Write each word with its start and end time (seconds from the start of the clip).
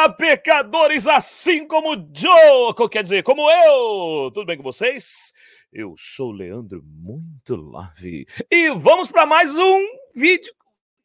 Olá, 0.00 0.08
pecadores, 0.08 1.06
assim 1.06 1.66
como 1.66 1.94
Joe, 2.14 2.88
quer 2.90 3.02
dizer, 3.02 3.22
como 3.22 3.50
eu. 3.50 4.30
Tudo 4.32 4.46
bem 4.46 4.56
com 4.56 4.62
vocês? 4.62 5.30
Eu 5.70 5.94
sou 5.98 6.32
Leandro 6.32 6.82
Muito 6.82 7.54
Love 7.54 8.26
e 8.50 8.70
vamos 8.70 9.10
para 9.10 9.26
mais 9.26 9.58
um 9.58 9.78
vídeo. 10.16 10.50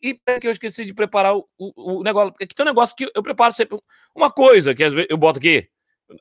E 0.01 0.13
que 0.39 0.47
eu 0.47 0.51
esqueci 0.51 0.85
de 0.85 0.93
preparar 0.93 1.35
o, 1.35 1.45
o, 1.57 1.99
o 1.99 2.03
negócio. 2.03 2.33
Aqui 2.41 2.55
tem 2.55 2.63
um 2.63 2.69
negócio 2.69 2.95
que 2.95 3.11
eu 3.13 3.21
preparo 3.21 3.51
sempre 3.51 3.77
uma 4.15 4.31
coisa 4.31 4.73
que 4.73 4.81
às 4.81 4.93
vezes 4.93 5.09
eu 5.09 5.17
boto 5.17 5.39
aqui. 5.39 5.67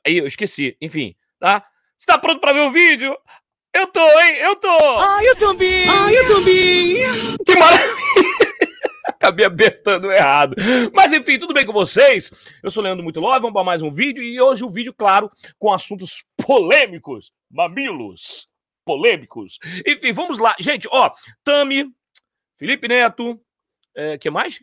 Aí 0.05 0.17
eu 0.17 0.27
esqueci. 0.27 0.75
Enfim, 0.81 1.15
tá? 1.39 1.65
Você 1.97 2.07
tá 2.07 2.17
pronto 2.17 2.41
para 2.41 2.51
ver 2.51 2.67
o 2.67 2.71
vídeo? 2.71 3.15
Eu 3.73 3.87
tô, 3.87 4.01
hein? 4.01 4.35
Eu 4.39 4.55
tô! 4.57 4.67
Ah, 4.67 5.23
eu 5.23 5.37
também! 5.37 5.87
Ah, 5.87 6.11
eu 6.11 6.27
também! 6.27 6.97
Que 7.45 7.57
maravilha! 7.57 8.04
Acabei 9.25 9.45
apertando 9.45 10.11
errado. 10.11 10.55
Mas 10.93 11.11
enfim, 11.11 11.39
tudo 11.39 11.51
bem 11.51 11.65
com 11.65 11.73
vocês? 11.73 12.31
Eu 12.61 12.69
sou 12.69 12.83
Leandro 12.83 13.03
Muito 13.03 13.19
Love, 13.19 13.39
vamos 13.39 13.53
para 13.53 13.63
mais 13.63 13.81
um 13.81 13.91
vídeo. 13.91 14.21
E 14.21 14.39
hoje 14.39 14.63
o 14.63 14.67
um 14.67 14.69
vídeo, 14.69 14.93
claro, 14.93 15.31
com 15.57 15.73
assuntos 15.73 16.23
polêmicos. 16.37 17.31
Mamilos 17.49 18.47
polêmicos. 18.85 19.57
Enfim, 19.83 20.13
vamos 20.13 20.37
lá. 20.37 20.55
Gente, 20.59 20.87
ó, 20.91 21.11
Tami, 21.43 21.91
Felipe 22.59 22.87
Neto, 22.87 23.41
é, 23.95 24.15
que 24.15 24.29
mais? 24.29 24.59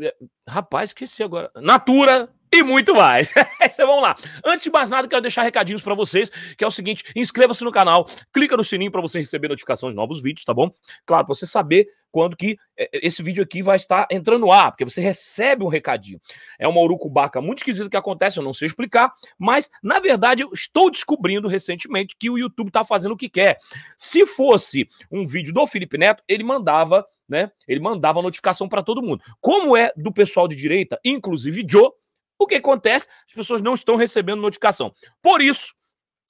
É, 0.00 0.16
rapaz, 0.48 0.88
esqueci 0.88 1.22
agora. 1.22 1.50
Natura, 1.56 2.32
e 2.52 2.62
muito 2.62 2.94
mais. 2.94 3.28
então 3.62 3.86
vamos 3.86 4.02
lá. 4.02 4.16
Antes 4.44 4.64
de 4.64 4.70
mais 4.70 4.88
nada, 4.88 5.08
quero 5.08 5.22
deixar 5.22 5.42
recadinhos 5.42 5.82
para 5.82 5.94
vocês, 5.94 6.30
que 6.56 6.64
é 6.64 6.66
o 6.66 6.70
seguinte: 6.70 7.04
inscreva-se 7.14 7.64
no 7.64 7.72
canal, 7.72 8.06
clica 8.32 8.56
no 8.56 8.64
sininho 8.64 8.90
para 8.90 9.00
você 9.00 9.20
receber 9.20 9.48
notificações 9.48 9.92
de 9.92 9.96
novos 9.96 10.22
vídeos, 10.22 10.44
tá 10.44 10.54
bom? 10.54 10.70
Claro, 11.04 11.26
pra 11.26 11.34
você 11.34 11.46
saber 11.46 11.88
quando 12.10 12.36
que 12.36 12.56
é, 12.76 12.88
esse 13.06 13.22
vídeo 13.22 13.42
aqui 13.42 13.62
vai 13.62 13.76
estar 13.76 14.06
entrando 14.10 14.40
no 14.40 14.52
ar, 14.52 14.72
porque 14.72 14.84
você 14.84 15.00
recebe 15.00 15.64
um 15.64 15.68
recadinho. 15.68 16.20
É 16.58 16.66
uma 16.66 16.80
urucubaca 16.80 17.40
muito 17.40 17.58
esquisita 17.58 17.88
que 17.88 17.96
acontece, 17.96 18.38
eu 18.38 18.42
não 18.42 18.54
sei 18.54 18.66
explicar, 18.66 19.12
mas 19.38 19.70
na 19.82 20.00
verdade 20.00 20.42
eu 20.42 20.50
estou 20.52 20.90
descobrindo 20.90 21.48
recentemente 21.48 22.16
que 22.18 22.30
o 22.30 22.38
YouTube 22.38 22.70
tá 22.70 22.84
fazendo 22.84 23.12
o 23.12 23.16
que 23.16 23.28
quer. 23.28 23.58
Se 23.96 24.26
fosse 24.26 24.88
um 25.10 25.26
vídeo 25.26 25.52
do 25.52 25.66
Felipe 25.66 25.98
Neto, 25.98 26.22
ele 26.26 26.44
mandava 26.44 27.06
né? 27.28 27.50
Ele 27.66 27.78
mandava 27.78 28.22
notificação 28.22 28.68
para 28.68 28.82
todo 28.82 29.02
mundo. 29.02 29.22
Como 29.38 29.76
é 29.76 29.92
do 29.94 30.10
pessoal 30.10 30.48
de 30.48 30.56
direita, 30.56 30.98
inclusive 31.04 31.62
Joe, 31.68 31.90
o 32.38 32.46
que 32.46 32.56
acontece? 32.56 33.06
As 33.26 33.34
pessoas 33.34 33.62
não 33.62 33.74
estão 33.74 33.96
recebendo 33.96 34.40
notificação. 34.40 34.92
Por 35.22 35.42
isso, 35.42 35.74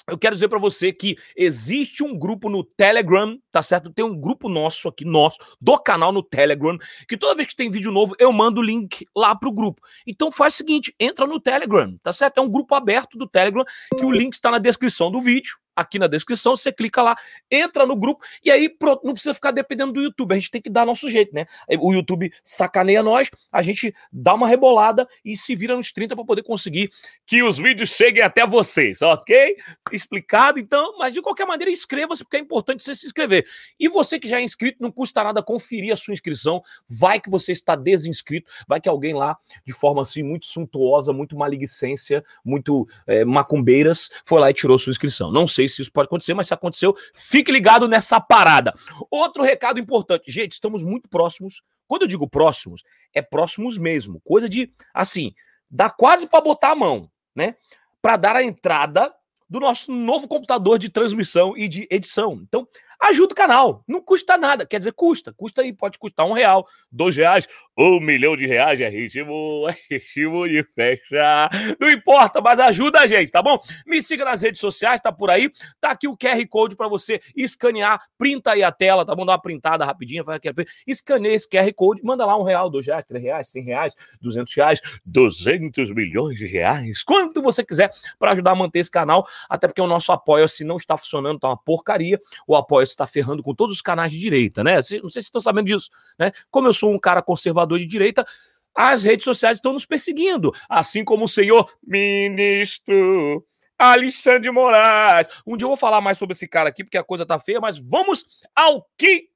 eu 0.08 0.16
quero 0.16 0.34
dizer 0.34 0.48
para 0.48 0.58
você 0.58 0.90
que 0.90 1.16
existe 1.36 2.02
um 2.02 2.18
grupo 2.18 2.48
no 2.48 2.64
Telegram, 2.64 3.38
tá 3.52 3.62
certo? 3.62 3.92
Tem 3.92 4.04
um 4.04 4.18
grupo 4.18 4.48
nosso 4.48 4.88
aqui, 4.88 5.04
nosso, 5.04 5.38
do 5.60 5.78
canal 5.78 6.10
no 6.10 6.22
Telegram, 6.22 6.78
que 7.06 7.16
toda 7.16 7.34
vez 7.34 7.48
que 7.48 7.56
tem 7.56 7.70
vídeo 7.70 7.92
novo, 7.92 8.14
eu 8.18 8.32
mando 8.32 8.60
o 8.60 8.64
link 8.64 9.06
lá 9.14 9.36
pro 9.36 9.52
grupo. 9.52 9.82
Então 10.06 10.32
faz 10.32 10.54
o 10.54 10.56
seguinte, 10.56 10.94
entra 10.98 11.26
no 11.26 11.38
Telegram, 11.38 11.94
tá 12.02 12.12
certo? 12.12 12.38
É 12.38 12.40
um 12.40 12.50
grupo 12.50 12.74
aberto 12.74 13.18
do 13.18 13.28
Telegram, 13.28 13.64
que 13.96 14.04
o 14.04 14.10
link 14.10 14.32
está 14.32 14.50
na 14.50 14.58
descrição 14.58 15.10
do 15.10 15.20
vídeo 15.20 15.58
aqui 15.78 15.96
na 15.98 16.08
descrição, 16.08 16.56
você 16.56 16.72
clica 16.72 17.00
lá, 17.00 17.16
entra 17.48 17.86
no 17.86 17.94
grupo 17.94 18.24
e 18.44 18.50
aí 18.50 18.68
pronto, 18.68 19.06
não 19.06 19.12
precisa 19.12 19.32
ficar 19.32 19.52
dependendo 19.52 19.92
do 19.92 20.02
YouTube, 20.02 20.32
a 20.32 20.34
gente 20.34 20.50
tem 20.50 20.60
que 20.60 20.68
dar 20.68 20.84
nosso 20.84 21.08
jeito, 21.08 21.32
né? 21.32 21.46
O 21.78 21.92
YouTube 21.92 22.32
sacaneia 22.42 23.00
nós, 23.00 23.30
a 23.52 23.62
gente 23.62 23.94
dá 24.12 24.34
uma 24.34 24.48
rebolada 24.48 25.08
e 25.24 25.36
se 25.36 25.54
vira 25.54 25.76
nos 25.76 25.92
30 25.92 26.16
para 26.16 26.24
poder 26.24 26.42
conseguir 26.42 26.90
que 27.24 27.44
os 27.44 27.58
vídeos 27.58 27.90
cheguem 27.90 28.22
até 28.22 28.44
vocês, 28.44 29.00
ok? 29.02 29.56
Explicado 29.92 30.58
então, 30.58 30.98
mas 30.98 31.14
de 31.14 31.22
qualquer 31.22 31.46
maneira 31.46 31.70
inscreva-se 31.70 32.24
porque 32.24 32.38
é 32.38 32.40
importante 32.40 32.82
você 32.82 32.94
se 32.94 33.06
inscrever. 33.06 33.46
E 33.78 33.88
você 33.88 34.18
que 34.18 34.28
já 34.28 34.40
é 34.40 34.42
inscrito, 34.42 34.78
não 34.82 34.90
custa 34.90 35.22
nada 35.22 35.42
conferir 35.42 35.92
a 35.92 35.96
sua 35.96 36.12
inscrição, 36.12 36.60
vai 36.88 37.20
que 37.20 37.30
você 37.30 37.52
está 37.52 37.76
desinscrito, 37.76 38.50
vai 38.66 38.80
que 38.80 38.88
alguém 38.88 39.14
lá 39.14 39.36
de 39.64 39.72
forma 39.72 40.02
assim 40.02 40.24
muito 40.24 40.46
suntuosa, 40.46 41.12
muito 41.12 41.36
maligicência, 41.36 42.24
muito 42.44 42.88
é, 43.06 43.24
macumbeiras, 43.24 44.10
foi 44.24 44.40
lá 44.40 44.50
e 44.50 44.54
tirou 44.54 44.76
sua 44.76 44.90
inscrição. 44.90 45.30
Não 45.30 45.46
sei 45.46 45.67
sei 45.68 45.76
se 45.76 45.82
isso 45.82 45.92
pode 45.92 46.06
acontecer, 46.06 46.34
mas 46.34 46.48
se 46.48 46.54
aconteceu, 46.54 46.96
fique 47.14 47.52
ligado 47.52 47.86
nessa 47.86 48.20
parada. 48.20 48.72
Outro 49.10 49.42
recado 49.42 49.78
importante, 49.78 50.30
gente, 50.30 50.52
estamos 50.52 50.82
muito 50.82 51.08
próximos. 51.08 51.62
Quando 51.86 52.02
eu 52.02 52.08
digo 52.08 52.28
próximos, 52.28 52.82
é 53.14 53.22
próximos 53.22 53.78
mesmo, 53.78 54.20
coisa 54.20 54.48
de 54.48 54.72
assim, 54.92 55.32
dá 55.70 55.88
quase 55.88 56.26
para 56.26 56.40
botar 56.40 56.72
a 56.72 56.76
mão, 56.76 57.10
né? 57.34 57.56
Para 58.02 58.16
dar 58.16 58.36
a 58.36 58.42
entrada 58.42 59.12
do 59.48 59.58
nosso 59.58 59.90
novo 59.90 60.28
computador 60.28 60.78
de 60.78 60.90
transmissão 60.90 61.56
e 61.56 61.68
de 61.68 61.88
edição. 61.90 62.40
Então, 62.42 62.68
ajuda 63.00 63.32
o 63.32 63.36
canal, 63.36 63.84
não 63.86 64.00
custa 64.00 64.36
nada. 64.36 64.66
Quer 64.66 64.78
dizer, 64.78 64.92
custa, 64.92 65.32
custa 65.32 65.62
aí, 65.62 65.72
pode 65.72 65.98
custar 65.98 66.26
um 66.26 66.32
real, 66.32 66.66
dois 66.90 67.16
reais, 67.16 67.46
um 67.76 68.00
milhão 68.00 68.36
de 68.36 68.46
reais 68.46 68.80
é 68.80 68.88
ritmo, 68.88 69.66
é 69.68 69.76
ritmo 69.94 70.48
de 70.48 70.64
festa. 70.74 71.48
Não 71.80 71.88
importa, 71.88 72.40
mas 72.40 72.58
ajuda 72.58 73.00
a 73.00 73.06
gente, 73.06 73.30
tá 73.30 73.40
bom? 73.40 73.58
Me 73.86 74.02
siga 74.02 74.24
nas 74.24 74.42
redes 74.42 74.60
sociais, 74.60 75.00
tá 75.00 75.12
por 75.12 75.30
aí. 75.30 75.50
Tá 75.80 75.90
aqui 75.90 76.08
o 76.08 76.16
QR 76.16 76.44
Code 76.48 76.74
para 76.74 76.88
você 76.88 77.20
escanear. 77.36 78.00
Printa 78.18 78.52
aí 78.52 78.62
a 78.62 78.72
tela, 78.72 79.04
tá 79.06 79.14
bom? 79.14 79.24
Dá 79.24 79.32
uma 79.32 79.40
printada 79.40 79.84
rapidinho, 79.84 80.24
faz 80.24 80.36
aqui. 80.36 80.48
Escaneia 80.86 81.34
esse 81.34 81.48
QR 81.48 81.72
Code, 81.74 82.02
manda 82.02 82.26
lá 82.26 82.36
um 82.36 82.42
real, 82.42 82.68
dois 82.68 82.86
reais, 82.86 83.04
três 83.04 83.22
reais, 83.22 83.48
cem 83.48 83.62
reais, 83.62 83.94
duzentos 84.20 84.54
reais, 84.54 84.80
duzentos 85.04 85.94
milhões 85.94 86.36
de 86.36 86.46
reais. 86.46 87.02
Quanto 87.02 87.40
você 87.40 87.64
quiser 87.64 87.90
para 88.18 88.32
ajudar 88.32 88.52
a 88.52 88.54
manter 88.54 88.80
esse 88.80 88.90
canal. 88.90 89.26
Até 89.48 89.68
porque 89.68 89.80
o 89.80 89.86
nosso 89.86 90.12
apoio-se 90.12 90.64
não 90.64 90.76
está 90.76 90.96
funcionando, 90.96 91.38
tá 91.38 91.48
uma 91.48 91.56
porcaria. 91.56 92.20
O 92.46 92.56
apoio 92.56 92.86
está 92.92 93.06
ferrando 93.06 93.42
com 93.42 93.54
todos 93.54 93.74
os 93.76 93.82
canais 93.82 94.12
de 94.12 94.18
direita, 94.18 94.62
né? 94.64 94.76
Não 94.76 94.82
sei 94.82 95.22
se 95.22 95.28
estão 95.28 95.40
sabendo 95.40 95.66
disso, 95.66 95.90
né? 96.18 96.32
Como 96.50 96.68
eu 96.68 96.72
sou 96.72 96.92
um 96.92 96.98
cara 96.98 97.22
conservador, 97.22 97.78
de 97.78 97.86
direita, 97.86 98.26
as 98.74 99.02
redes 99.02 99.24
sociais 99.24 99.58
estão 99.58 99.72
nos 99.72 99.84
perseguindo, 99.84 100.52
assim 100.68 101.04
como 101.04 101.24
o 101.24 101.28
senhor 101.28 101.68
ministro 101.86 103.44
Alexandre 103.78 104.50
Moraes. 104.50 105.28
Um 105.46 105.56
dia 105.56 105.64
eu 105.64 105.68
vou 105.68 105.76
falar 105.76 106.00
mais 106.00 106.18
sobre 106.18 106.34
esse 106.34 106.46
cara 106.46 106.68
aqui, 106.68 106.84
porque 106.84 106.98
a 106.98 107.04
coisa 107.04 107.24
tá 107.24 107.38
feia, 107.38 107.60
mas 107.60 107.78
vamos 107.78 108.24
ao 108.54 108.86
que 108.96 109.28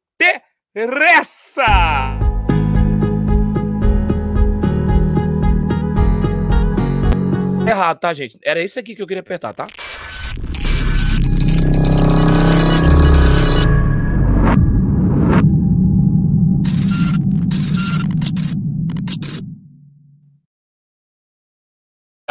interessa! 0.75 1.65
Errado, 7.67 8.01
tá, 8.01 8.13
gente? 8.13 8.39
Era 8.45 8.61
esse 8.61 8.79
aqui 8.79 8.95
que 8.95 9.03
eu 9.03 9.07
queria 9.07 9.21
apertar, 9.21 9.55
tá? 9.55 9.69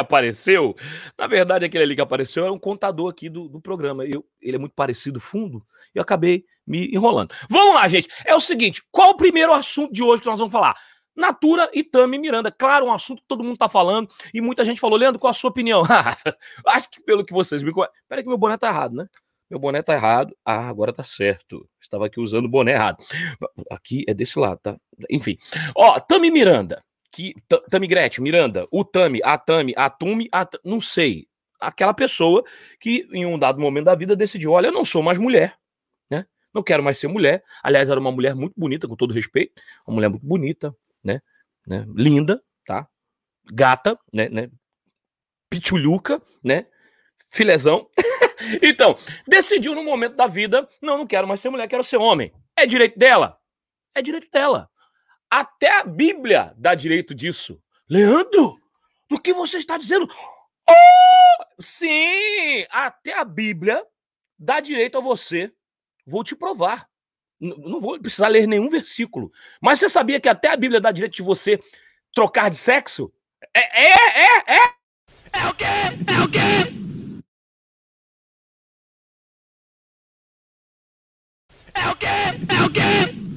Apareceu, 0.01 0.75
na 1.17 1.27
verdade, 1.27 1.65
aquele 1.65 1.83
ali 1.83 1.95
que 1.95 2.01
apareceu 2.01 2.45
é 2.45 2.51
um 2.51 2.59
contador 2.59 3.09
aqui 3.09 3.29
do, 3.29 3.47
do 3.47 3.61
programa. 3.61 4.05
Eu, 4.05 4.25
ele 4.41 4.55
é 4.55 4.59
muito 4.59 4.73
parecido, 4.75 5.19
fundo, 5.19 5.65
e 5.93 5.97
eu 5.97 6.01
acabei 6.01 6.45
me 6.65 6.87
enrolando. 6.93 7.33
Vamos 7.49 7.75
lá, 7.75 7.87
gente. 7.87 8.09
É 8.25 8.35
o 8.35 8.39
seguinte: 8.39 8.83
qual 8.91 9.11
o 9.11 9.17
primeiro 9.17 9.53
assunto 9.53 9.93
de 9.93 10.03
hoje 10.03 10.21
que 10.21 10.27
nós 10.27 10.39
vamos 10.39 10.51
falar? 10.51 10.75
Natura 11.15 11.69
e 11.73 11.83
Tami 11.83 12.17
Miranda. 12.17 12.51
Claro, 12.51 12.85
um 12.85 12.93
assunto 12.93 13.21
que 13.21 13.27
todo 13.27 13.43
mundo 13.43 13.57
tá 13.57 13.67
falando 13.67 14.07
e 14.33 14.41
muita 14.41 14.63
gente 14.63 14.79
falou, 14.79 14.97
Leandro, 14.97 15.19
qual 15.19 15.31
a 15.31 15.33
sua 15.33 15.49
opinião? 15.49 15.83
Acho 16.65 16.89
que 16.89 17.01
pelo 17.03 17.25
que 17.25 17.33
vocês 17.33 17.61
me. 17.61 17.71
Peraí, 18.07 18.23
que 18.23 18.29
meu 18.29 18.37
boné 18.37 18.57
tá 18.57 18.67
errado, 18.67 18.95
né? 18.95 19.07
Meu 19.49 19.59
boné 19.59 19.81
tá 19.81 19.93
errado. 19.93 20.35
Ah, 20.45 20.69
agora 20.69 20.93
tá 20.93 21.03
certo. 21.03 21.67
Estava 21.81 22.05
aqui 22.05 22.21
usando 22.21 22.45
o 22.45 22.49
boné 22.49 22.71
errado. 22.71 23.03
Aqui 23.69 24.05
é 24.07 24.13
desse 24.13 24.39
lado, 24.39 24.59
tá? 24.63 24.77
Enfim. 25.09 25.37
Ó, 25.75 25.99
Tami 25.99 26.31
Miranda 26.31 26.81
que 27.11 27.35
Tami 27.69 27.87
Gretchen, 27.87 28.23
Miranda, 28.23 28.67
o 28.71 28.85
Tami, 28.85 29.19
a 29.23 29.37
Tami, 29.37 29.73
a 29.75 29.89
Tumi, 29.89 30.29
a, 30.31 30.47
não 30.63 30.79
sei, 30.79 31.27
aquela 31.59 31.93
pessoa 31.93 32.43
que 32.79 33.07
em 33.11 33.25
um 33.25 33.37
dado 33.37 33.59
momento 33.59 33.85
da 33.85 33.95
vida 33.95 34.15
decidiu, 34.15 34.51
olha, 34.51 34.67
eu 34.67 34.71
não 34.71 34.85
sou 34.85 35.03
mais 35.03 35.19
mulher, 35.19 35.57
né? 36.09 36.25
Não 36.53 36.63
quero 36.63 36.81
mais 36.81 36.97
ser 36.97 37.07
mulher. 37.07 37.43
Aliás, 37.61 37.89
era 37.89 37.99
uma 37.99 38.11
mulher 38.11 38.33
muito 38.33 38.53
bonita, 38.57 38.87
com 38.87 38.95
todo 38.95 39.13
respeito, 39.13 39.53
uma 39.85 39.95
mulher 39.95 40.09
muito 40.09 40.25
bonita, 40.25 40.75
né? 41.03 41.21
né? 41.67 41.85
Linda, 41.93 42.41
tá? 42.65 42.87
Gata, 43.51 43.99
né? 44.11 44.29
né? 44.29 44.49
Pichulhuca, 45.49 46.21
né? 46.43 46.65
Filezão. 47.29 47.89
então, 48.61 48.97
decidiu 49.27 49.75
no 49.75 49.83
momento 49.83 50.15
da 50.15 50.27
vida, 50.27 50.67
não, 50.81 50.97
não 50.97 51.07
quero 51.07 51.27
mais 51.27 51.39
ser 51.39 51.49
mulher, 51.49 51.67
quero 51.67 51.83
ser 51.83 51.97
homem. 51.97 52.33
É 52.55 52.65
direito 52.65 52.97
dela? 52.97 53.37
É 53.93 54.01
direito 54.01 54.29
dela. 54.31 54.69
Até 55.31 55.79
a 55.79 55.85
Bíblia 55.85 56.53
dá 56.57 56.75
direito 56.75 57.15
disso. 57.15 57.57
Leandro, 57.89 58.59
do 59.09 59.17
que 59.17 59.33
você 59.33 59.59
está 59.59 59.77
dizendo? 59.77 60.05
Oh! 60.69 61.45
Sim, 61.57 62.65
até 62.69 63.17
a 63.17 63.23
Bíblia 63.23 63.81
dá 64.37 64.59
direito 64.59 64.97
a 64.97 65.01
você. 65.01 65.49
Vou 66.05 66.21
te 66.21 66.35
provar. 66.35 66.85
Não 67.39 67.79
vou 67.79 67.97
precisar 67.97 68.27
ler 68.27 68.45
nenhum 68.45 68.69
versículo. 68.69 69.31
Mas 69.61 69.79
você 69.79 69.87
sabia 69.87 70.19
que 70.19 70.27
até 70.27 70.49
a 70.49 70.57
Bíblia 70.57 70.81
dá 70.81 70.91
direito 70.91 71.13
de 71.13 71.21
você 71.21 71.57
trocar 72.13 72.49
de 72.49 72.57
sexo? 72.57 73.09
É, 73.53 73.85
é, 73.85 73.91
é, 73.91 74.55
é. 74.55 74.73
É 75.33 75.47
o 75.47 75.55
quê? 75.55 75.65
É 76.07 76.23
o 76.23 76.29
quê? 76.29 76.71
É 81.73 81.89
o 81.89 81.95
quê? 81.95 82.07
É 82.07 82.65
o 82.65 82.69
quê? 82.69 83.30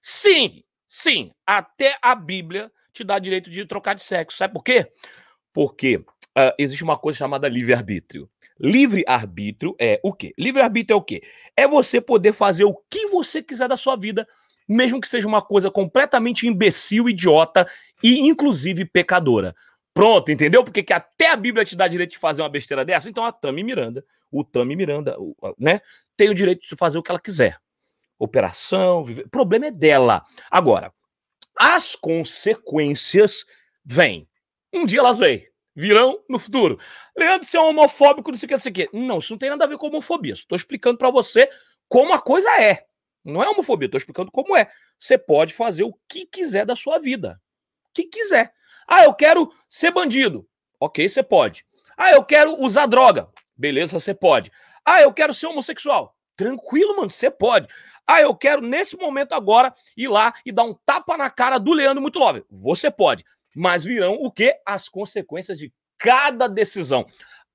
Sim, 0.00 0.62
sim, 0.86 1.32
até 1.46 1.96
a 2.02 2.14
Bíblia 2.14 2.70
te 2.92 3.04
dá 3.04 3.18
direito 3.18 3.50
de 3.50 3.64
trocar 3.66 3.94
de 3.94 4.02
sexo. 4.02 4.38
Sabe 4.38 4.54
por 4.54 4.62
quê? 4.62 4.90
Porque 5.52 5.96
uh, 5.96 6.54
existe 6.58 6.84
uma 6.84 6.98
coisa 6.98 7.18
chamada 7.18 7.48
livre-arbítrio. 7.48 8.28
Livre-arbítrio 8.58 9.74
é 9.78 9.98
o 10.02 10.12
quê? 10.12 10.34
Livre-arbítrio 10.38 10.94
é 10.94 10.96
o 10.98 11.02
quê? 11.02 11.22
É 11.56 11.66
você 11.66 12.00
poder 12.00 12.32
fazer 12.32 12.64
o 12.64 12.74
que 12.90 13.06
você 13.06 13.42
quiser 13.42 13.68
da 13.68 13.76
sua 13.76 13.96
vida, 13.96 14.26
mesmo 14.68 15.00
que 15.00 15.08
seja 15.08 15.26
uma 15.26 15.42
coisa 15.42 15.70
completamente 15.70 16.46
imbecil, 16.46 17.08
idiota 17.08 17.66
e, 18.02 18.20
inclusive, 18.20 18.84
pecadora. 18.84 19.54
Pronto, 19.92 20.30
entendeu? 20.30 20.62
Porque 20.62 20.82
que 20.82 20.92
até 20.92 21.30
a 21.30 21.36
Bíblia 21.36 21.64
te 21.64 21.74
dá 21.74 21.88
direito 21.88 22.12
de 22.12 22.18
fazer 22.18 22.42
uma 22.42 22.48
besteira 22.48 22.84
dessa. 22.84 23.08
Então 23.08 23.24
a 23.24 23.32
Tami 23.32 23.64
Miranda, 23.64 24.04
o 24.30 24.44
Tami 24.44 24.76
Miranda, 24.76 25.16
né, 25.58 25.80
tem 26.16 26.28
o 26.30 26.34
direito 26.34 26.68
de 26.68 26.76
fazer 26.76 26.98
o 26.98 27.02
que 27.02 27.10
ela 27.10 27.20
quiser. 27.20 27.58
Operação, 28.20 29.02
viver... 29.02 29.22
o 29.22 29.30
problema 29.30 29.66
é 29.66 29.70
dela. 29.70 30.24
Agora, 30.50 30.92
as 31.58 31.96
consequências 31.96 33.46
vêm. 33.84 34.28
Um 34.72 34.84
dia 34.84 35.00
elas 35.00 35.16
vêm. 35.16 35.48
Virão 35.74 36.22
no 36.28 36.38
futuro. 36.38 36.78
Leandro, 37.16 37.48
você 37.48 37.56
é 37.56 37.60
homofóbico, 37.60 38.30
não 38.30 38.36
sei 38.36 38.46
o 38.46 38.48
que, 38.48 38.54
não 38.54 38.60
sei 38.60 38.70
o 38.70 38.74
que. 38.74 38.90
Não, 38.92 39.18
isso 39.18 39.32
não 39.32 39.38
tem 39.38 39.48
nada 39.48 39.64
a 39.64 39.66
ver 39.66 39.78
com 39.78 39.86
homofobia. 39.86 40.34
Estou 40.34 40.54
explicando 40.54 40.98
para 40.98 41.10
você 41.10 41.48
como 41.88 42.12
a 42.12 42.20
coisa 42.20 42.50
é. 42.60 42.84
Não 43.24 43.42
é 43.42 43.48
homofobia, 43.48 43.86
estou 43.86 43.98
explicando 43.98 44.30
como 44.30 44.54
é. 44.54 44.70
Você 44.98 45.16
pode 45.16 45.54
fazer 45.54 45.84
o 45.84 45.94
que 46.06 46.26
quiser 46.26 46.66
da 46.66 46.76
sua 46.76 46.98
vida. 46.98 47.40
O 47.88 47.92
que 47.94 48.04
quiser. 48.04 48.52
Ah, 48.86 49.04
eu 49.04 49.14
quero 49.14 49.50
ser 49.66 49.90
bandido. 49.92 50.46
Ok, 50.78 51.08
você 51.08 51.22
pode. 51.22 51.64
Ah, 51.96 52.12
eu 52.12 52.22
quero 52.22 52.62
usar 52.62 52.84
droga. 52.84 53.28
Beleza, 53.56 53.98
você 53.98 54.12
pode. 54.12 54.52
Ah, 54.84 55.00
eu 55.00 55.12
quero 55.12 55.32
ser 55.32 55.46
homossexual. 55.46 56.16
Tranquilo, 56.36 56.96
mano, 56.96 57.10
você 57.10 57.30
pode. 57.30 57.68
Ah, 58.06 58.20
eu 58.20 58.34
quero 58.34 58.62
nesse 58.62 58.96
momento 58.96 59.32
agora 59.32 59.72
ir 59.96 60.08
lá 60.08 60.34
e 60.44 60.52
dar 60.52 60.64
um 60.64 60.74
tapa 60.84 61.16
na 61.16 61.30
cara 61.30 61.58
do 61.58 61.72
Leandro 61.72 62.02
Muito 62.02 62.18
Love. 62.18 62.44
Você 62.50 62.90
pode. 62.90 63.24
Mas 63.54 63.84
virão 63.84 64.14
o 64.14 64.30
quê? 64.30 64.56
As 64.66 64.88
consequências 64.88 65.58
de 65.58 65.72
cada 65.98 66.48
decisão. 66.48 67.06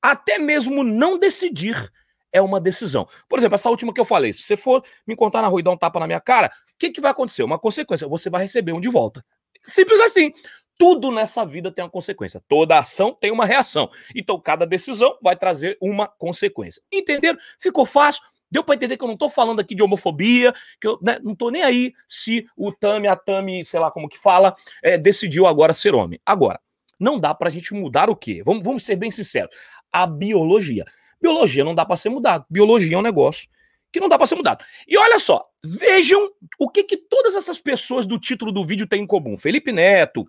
Até 0.02 0.38
mesmo 0.38 0.84
não 0.84 1.18
decidir 1.18 1.92
é 2.32 2.42
uma 2.42 2.60
decisão. 2.60 3.08
Por 3.30 3.40
exemplo, 3.40 3.56
essa 3.56 3.70
última 3.70 3.94
que 3.94 4.00
eu 4.00 4.06
falei, 4.06 4.34
se 4.34 4.44
você 4.44 4.58
for 4.58 4.84
me 5.08 5.14
encontrar 5.14 5.42
na 5.42 5.48
rua 5.48 5.62
e 5.62 5.64
dar 5.64 5.72
um 5.72 5.78
tapa 5.78 6.00
na 6.00 6.06
minha 6.06 6.20
cara, 6.20 6.48
o 6.48 6.78
que, 6.78 6.92
que 6.92 7.00
vai 7.00 7.12
acontecer? 7.12 7.44
Uma 7.44 7.58
consequência, 7.58 8.08
você 8.08 8.30
vai 8.30 8.42
receber 8.42 8.74
um 8.74 8.82
de 8.82 8.90
volta. 8.90 9.26
Simples 9.66 10.00
assim. 10.02 10.32
Tudo 10.78 11.10
nessa 11.10 11.46
vida 11.46 11.72
tem 11.72 11.86
uma 11.86 11.90
consequência. 11.90 12.44
Toda 12.50 12.78
ação 12.78 13.14
tem 13.14 13.32
uma 13.32 13.46
reação. 13.46 13.90
Então, 14.14 14.38
cada 14.38 14.66
decisão 14.66 15.18
vai 15.22 15.36
trazer 15.38 15.78
uma 15.82 16.06
consequência. 16.06 16.84
Entenderam? 16.92 17.40
Ficou 17.58 17.86
fácil? 17.86 18.22
Deu 18.50 18.64
para 18.64 18.76
entender 18.76 18.98
que 18.98 19.04
eu 19.04 19.08
não 19.08 19.16
estou 19.16 19.30
falando 19.30 19.60
aqui 19.60 19.76
de 19.76 19.84
homofobia, 19.84 20.54
que 20.80 20.88
eu 20.88 21.00
né, 21.02 21.20
não 21.24 21.34
estou 21.34 21.52
nem 21.52 21.64
aí 21.64 21.94
se 22.08 22.46
o 22.56 22.72
Tami, 22.72 23.08
a 23.08 23.16
Tami, 23.16 23.66
sei 23.66 23.80
lá 23.80 23.92
como 23.92 24.10
que 24.10 24.18
fala, 24.18 24.54
é, 24.84 24.98
decidiu 24.98 25.48
agora 25.48 25.74
ser 25.74 25.96
homem. 25.96 26.20
Agora, 26.26 26.60
não 27.00 27.20
dá 27.20 27.34
para 27.34 27.50
a 27.50 27.52
gente 27.52 27.74
mudar 27.74 28.10
o 28.10 28.16
quê? 28.16 28.42
Vamos, 28.44 28.64
vamos 28.64 28.86
ser 28.86 28.96
bem 28.96 29.12
sinceros. 29.12 29.54
A 29.92 30.06
biologia. 30.06 30.86
Biologia 31.22 31.64
não 31.64 31.76
dá 31.76 31.86
para 31.86 31.98
ser 31.98 32.10
mudado. 32.10 32.46
Biologia 32.50 32.96
é 32.96 33.00
um 33.00 33.04
negócio 33.04 33.48
que 33.92 34.00
não 34.00 34.10
dá 34.10 34.18
para 34.18 34.28
ser 34.28 34.36
mudado. 34.36 34.64
E 34.88 34.98
olha 34.98 35.18
só, 35.20 35.48
vejam 35.64 36.30
o 36.60 36.70
que, 36.70 36.84
que 36.84 36.98
todas 36.98 37.34
essas 37.34 37.60
pessoas 37.60 38.06
do 38.06 38.20
título 38.20 38.52
do 38.52 38.66
vídeo 38.66 38.86
têm 38.86 39.04
em 39.04 39.08
comum. 39.08 39.38
Felipe 39.38 39.72
Neto, 39.72 40.28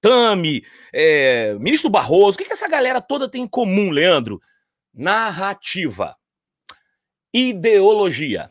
Tami, 0.00 0.64
é, 0.92 1.54
ministro 1.54 1.90
Barroso, 1.90 2.36
o 2.36 2.38
que, 2.38 2.44
que 2.44 2.52
essa 2.52 2.68
galera 2.68 3.00
toda 3.00 3.28
tem 3.28 3.42
em 3.42 3.48
comum, 3.48 3.90
Leandro? 3.90 4.40
Narrativa, 4.92 6.16
ideologia, 7.34 8.48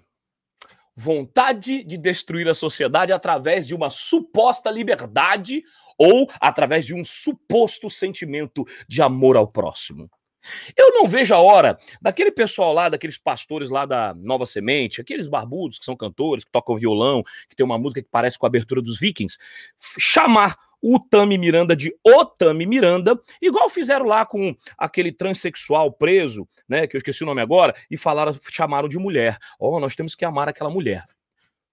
vontade 0.93 1.83
de 1.83 1.97
destruir 1.97 2.49
a 2.49 2.53
sociedade 2.53 3.13
através 3.13 3.65
de 3.65 3.73
uma 3.73 3.89
suposta 3.89 4.69
liberdade 4.69 5.63
ou 5.97 6.29
através 6.39 6.85
de 6.85 6.93
um 6.93 7.05
suposto 7.05 7.89
sentimento 7.89 8.65
de 8.87 9.01
amor 9.01 9.37
ao 9.37 9.47
próximo. 9.47 10.11
Eu 10.75 10.91
não 10.91 11.07
vejo 11.07 11.33
a 11.33 11.39
hora 11.39 11.79
daquele 12.01 12.29
pessoal 12.29 12.73
lá, 12.73 12.89
daqueles 12.89 13.17
pastores 13.17 13.69
lá 13.69 13.85
da 13.85 14.13
Nova 14.13 14.45
Semente, 14.45 14.99
aqueles 14.99 15.29
barbudos 15.29 15.79
que 15.79 15.85
são 15.85 15.95
cantores, 15.95 16.43
que 16.43 16.51
tocam 16.51 16.75
violão, 16.75 17.23
que 17.49 17.55
tem 17.55 17.65
uma 17.65 17.77
música 17.77 18.01
que 18.01 18.09
parece 18.11 18.37
com 18.37 18.45
a 18.45 18.49
abertura 18.49 18.81
dos 18.81 18.99
Vikings, 18.99 19.37
chamar 19.97 20.57
o 20.83 20.99
Tami 20.99 21.37
Miranda 21.37 21.77
de 21.77 21.95
Otami 22.05 22.65
Miranda, 22.65 23.17
igual 23.41 23.69
fizeram 23.69 24.05
lá 24.05 24.25
com 24.25 24.53
aquele 24.77 25.13
transexual 25.13 25.93
preso, 25.93 26.45
né, 26.67 26.85
que 26.85 26.97
eu 26.97 26.97
esqueci 26.97 27.23
o 27.23 27.25
nome 27.25 27.41
agora, 27.41 27.73
e 27.89 27.95
falaram, 27.95 28.37
chamaram 28.51 28.89
de 28.89 28.99
mulher. 28.99 29.37
Ó, 29.57 29.77
oh, 29.77 29.79
nós 29.79 29.95
temos 29.95 30.13
que 30.13 30.25
amar 30.25 30.49
aquela 30.49 30.69
mulher. 30.69 31.05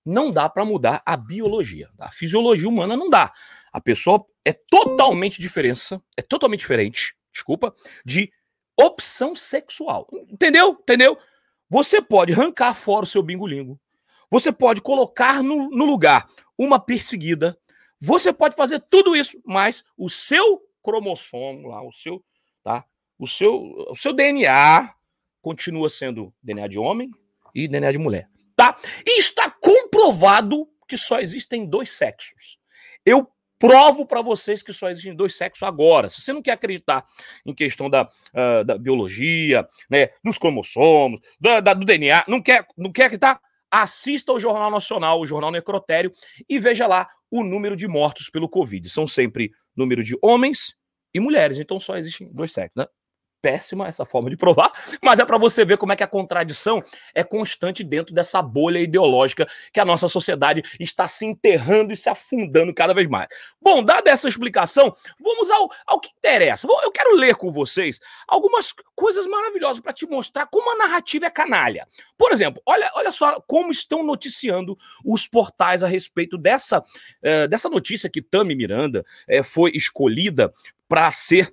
Não 0.06 0.30
dá 0.30 0.48
para 0.48 0.64
mudar 0.64 1.02
a 1.04 1.16
biologia, 1.16 1.90
a 1.98 2.08
fisiologia 2.10 2.68
humana 2.68 2.96
não 2.96 3.10
dá. 3.10 3.32
A 3.72 3.80
pessoa 3.80 4.24
é 4.44 4.52
totalmente 4.52 5.40
diferença, 5.40 6.00
é 6.16 6.22
totalmente 6.22 6.60
diferente, 6.60 7.16
desculpa, 7.32 7.74
de 8.04 8.32
opção 8.78 9.34
sexual. 9.34 10.06
Entendeu? 10.28 10.78
Entendeu? 10.80 11.18
Você 11.68 12.00
pode 12.00 12.32
arrancar 12.32 12.74
fora 12.74 13.04
o 13.04 13.08
seu 13.08 13.22
bingolingo. 13.22 13.78
Você 14.30 14.52
pode 14.52 14.80
colocar 14.80 15.42
no, 15.42 15.68
no 15.70 15.84
lugar 15.84 16.28
uma 16.56 16.78
perseguida 16.78 17.58
você 18.00 18.32
pode 18.32 18.56
fazer 18.56 18.80
tudo 18.88 19.14
isso, 19.14 19.40
mas 19.44 19.84
o 19.96 20.08
seu 20.08 20.62
cromossomo 20.82 21.68
lá, 21.68 21.82
o 21.82 21.92
seu, 21.92 22.24
tá? 22.62 22.84
O 23.18 23.26
seu, 23.26 23.74
o 23.90 23.94
seu 23.94 24.12
DNA 24.12 24.94
continua 25.42 25.88
sendo 25.90 26.32
DNA 26.42 26.68
de 26.68 26.78
homem 26.78 27.10
e 27.54 27.68
DNA 27.68 27.92
de 27.92 27.98
mulher, 27.98 28.28
tá? 28.56 28.78
E 29.06 29.18
está 29.18 29.50
comprovado 29.50 30.68
que 30.88 30.96
só 30.96 31.20
existem 31.20 31.66
dois 31.66 31.92
sexos. 31.92 32.58
Eu 33.04 33.30
provo 33.58 34.06
para 34.06 34.22
vocês 34.22 34.62
que 34.62 34.72
só 34.72 34.88
existem 34.88 35.14
dois 35.14 35.36
sexos 35.36 35.62
agora. 35.62 36.08
Se 36.08 36.22
você 36.22 36.32
não 36.32 36.40
quer 36.40 36.52
acreditar 36.52 37.04
em 37.44 37.54
questão 37.54 37.90
da, 37.90 38.04
uh, 38.04 38.64
da 38.64 38.78
biologia, 38.78 39.68
né, 39.88 40.08
dos 40.24 40.38
cromossomos, 40.38 41.20
da, 41.38 41.60
da, 41.60 41.74
do 41.74 41.84
DNA, 41.84 42.24
não 42.26 42.40
quer, 42.40 42.66
não 42.76 42.90
quer 42.90 43.04
acreditar? 43.04 43.38
Assista 43.70 44.32
ao 44.32 44.40
Jornal 44.40 44.70
Nacional, 44.70 45.20
o 45.20 45.26
Jornal 45.26 45.50
Necrotério, 45.50 46.12
e 46.48 46.58
veja 46.58 46.86
lá 46.86 47.06
o 47.30 47.44
número 47.44 47.76
de 47.76 47.86
mortos 47.86 48.28
pelo 48.28 48.48
Covid. 48.48 48.88
São 48.90 49.06
sempre 49.06 49.52
número 49.76 50.02
de 50.02 50.16
homens 50.22 50.74
e 51.14 51.20
mulheres, 51.20 51.58
então 51.60 51.78
só 51.78 51.96
existem 51.96 52.30
dois 52.32 52.52
sexos, 52.52 52.76
né? 52.76 52.86
Péssima 53.40 53.88
essa 53.88 54.04
forma 54.04 54.30
de 54.30 54.36
provar, 54.36 54.72
mas 55.02 55.18
é 55.18 55.24
para 55.24 55.38
você 55.38 55.64
ver 55.64 55.76
como 55.76 55.92
é 55.92 55.96
que 55.96 56.02
a 56.02 56.06
contradição 56.06 56.82
é 57.14 57.24
constante 57.24 57.82
dentro 57.82 58.14
dessa 58.14 58.40
bolha 58.42 58.78
ideológica 58.78 59.48
que 59.72 59.80
a 59.80 59.84
nossa 59.84 60.08
sociedade 60.08 60.62
está 60.78 61.06
se 61.08 61.24
enterrando 61.24 61.92
e 61.92 61.96
se 61.96 62.08
afundando 62.08 62.72
cada 62.74 62.94
vez 62.94 63.08
mais. 63.08 63.28
Bom, 63.60 63.84
dada 63.84 64.10
essa 64.10 64.28
explicação, 64.28 64.94
vamos 65.20 65.50
ao, 65.50 65.70
ao 65.86 66.00
que 66.00 66.10
interessa. 66.18 66.66
Eu 66.82 66.90
quero 66.90 67.14
ler 67.16 67.36
com 67.36 67.50
vocês 67.50 68.00
algumas 68.26 68.72
coisas 68.94 69.26
maravilhosas 69.26 69.80
para 69.80 69.92
te 69.92 70.06
mostrar 70.06 70.46
como 70.46 70.70
a 70.72 70.76
narrativa 70.76 71.26
é 71.26 71.30
canalha. 71.30 71.86
Por 72.16 72.32
exemplo, 72.32 72.62
olha, 72.64 72.90
olha 72.94 73.10
só 73.10 73.40
como 73.46 73.70
estão 73.70 74.02
noticiando 74.02 74.76
os 75.04 75.26
portais 75.26 75.82
a 75.82 75.88
respeito 75.88 76.38
dessa, 76.38 76.80
uh, 76.80 77.48
dessa 77.48 77.68
notícia 77.68 78.10
que 78.10 78.22
Tami 78.22 78.54
Miranda 78.54 79.04
uh, 79.28 79.44
foi 79.44 79.72
escolhida 79.74 80.52
para 80.88 81.10
ser 81.10 81.52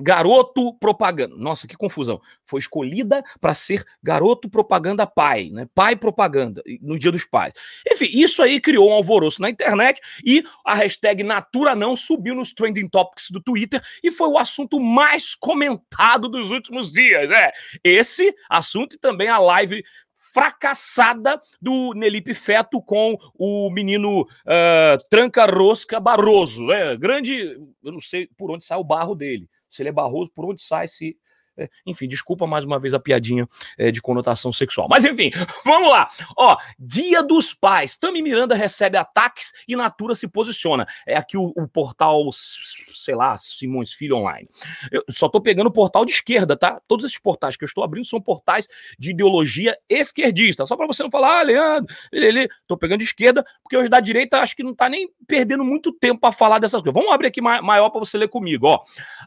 Garoto 0.00 0.74
propaganda. 0.74 1.36
Nossa, 1.36 1.68
que 1.68 1.76
confusão. 1.76 2.20
Foi 2.44 2.58
escolhida 2.58 3.22
para 3.40 3.54
ser 3.54 3.84
garoto 4.02 4.48
propaganda 4.48 5.06
pai, 5.06 5.50
né? 5.50 5.68
Pai 5.72 5.94
propaganda, 5.94 6.62
no 6.80 6.98
Dia 6.98 7.12
dos 7.12 7.24
Pais. 7.24 7.54
Enfim, 7.90 8.08
isso 8.12 8.42
aí 8.42 8.60
criou 8.60 8.90
um 8.90 8.92
alvoroço 8.92 9.40
na 9.40 9.48
internet 9.48 10.00
e 10.24 10.44
a 10.64 10.74
hashtag 10.74 11.22
Natura 11.22 11.76
não 11.76 11.94
subiu 11.94 12.34
nos 12.34 12.52
trending 12.52 12.88
topics 12.88 13.30
do 13.30 13.40
Twitter 13.40 13.80
e 14.02 14.10
foi 14.10 14.28
o 14.28 14.38
assunto 14.38 14.80
mais 14.80 15.34
comentado 15.34 16.28
dos 16.28 16.50
últimos 16.50 16.90
dias. 16.90 17.30
É, 17.30 17.52
esse 17.84 18.34
assunto 18.50 18.96
e 18.96 18.98
também 18.98 19.28
a 19.28 19.38
live 19.38 19.84
fracassada 20.32 21.40
do 21.62 21.94
Nelipe 21.94 22.34
Feto 22.34 22.82
com 22.82 23.16
o 23.38 23.70
menino 23.70 24.22
uh, 24.22 25.08
Tranca 25.08 25.46
Rosca 25.46 26.00
Barroso. 26.00 26.66
Né? 26.66 26.96
Grande, 26.96 27.56
eu 27.84 27.92
não 27.92 28.00
sei 28.00 28.28
por 28.36 28.50
onde 28.50 28.64
sai 28.64 28.76
o 28.76 28.82
barro 28.82 29.14
dele 29.14 29.48
se 29.74 29.82
ele 29.82 29.90
é 29.90 29.92
barroso, 29.92 30.30
por 30.34 30.44
onde 30.46 30.62
sai 30.62 30.88
se 30.88 31.16
é, 31.56 31.68
enfim, 31.86 32.08
desculpa 32.08 32.46
mais 32.46 32.64
uma 32.64 32.78
vez 32.78 32.94
a 32.94 32.98
piadinha 32.98 33.48
é, 33.78 33.90
de 33.90 34.00
conotação 34.00 34.52
sexual. 34.52 34.88
Mas 34.90 35.04
enfim, 35.04 35.30
vamos 35.64 35.90
lá. 35.90 36.08
Ó, 36.36 36.56
Dia 36.78 37.22
dos 37.22 37.54
Pais. 37.54 37.96
Tami 37.96 38.22
Miranda 38.22 38.54
recebe 38.54 38.96
ataques 38.96 39.52
e 39.68 39.76
Natura 39.76 40.14
se 40.14 40.28
posiciona. 40.28 40.86
É 41.06 41.16
aqui 41.16 41.36
o, 41.36 41.52
o 41.56 41.68
portal, 41.68 42.28
sei 42.32 43.14
lá, 43.14 43.36
Simões 43.38 43.92
Filho 43.92 44.16
Online. 44.16 44.48
Eu 44.90 45.02
só 45.10 45.28
tô 45.28 45.40
pegando 45.40 45.68
o 45.68 45.72
portal 45.72 46.04
de 46.04 46.12
esquerda, 46.12 46.56
tá? 46.56 46.80
Todos 46.88 47.04
esses 47.04 47.18
portais 47.18 47.56
que 47.56 47.64
eu 47.64 47.66
estou 47.66 47.84
abrindo 47.84 48.06
são 48.06 48.20
portais 48.20 48.66
de 48.98 49.10
ideologia 49.10 49.76
esquerdista. 49.88 50.66
Só 50.66 50.76
para 50.76 50.86
você 50.86 51.02
não 51.02 51.10
falar, 51.10 51.40
ah, 51.40 51.42
Leandro, 51.42 51.94
ele, 52.12 52.48
tô 52.66 52.76
pegando 52.76 52.98
de 52.98 53.04
esquerda, 53.04 53.44
porque 53.62 53.76
hoje 53.76 53.88
da 53.88 54.00
direita 54.00 54.40
acho 54.40 54.56
que 54.56 54.62
não 54.62 54.74
tá 54.74 54.88
nem 54.88 55.08
perdendo 55.26 55.64
muito 55.64 55.92
tempo 55.92 56.20
para 56.20 56.32
falar 56.32 56.58
dessas 56.58 56.82
coisas. 56.82 56.94
Vamos 56.94 57.12
abrir 57.12 57.28
aqui 57.28 57.40
maior 57.40 57.90
para 57.90 58.00
você 58.00 58.18
ler 58.18 58.28
comigo, 58.28 58.66
ó. 58.66 58.80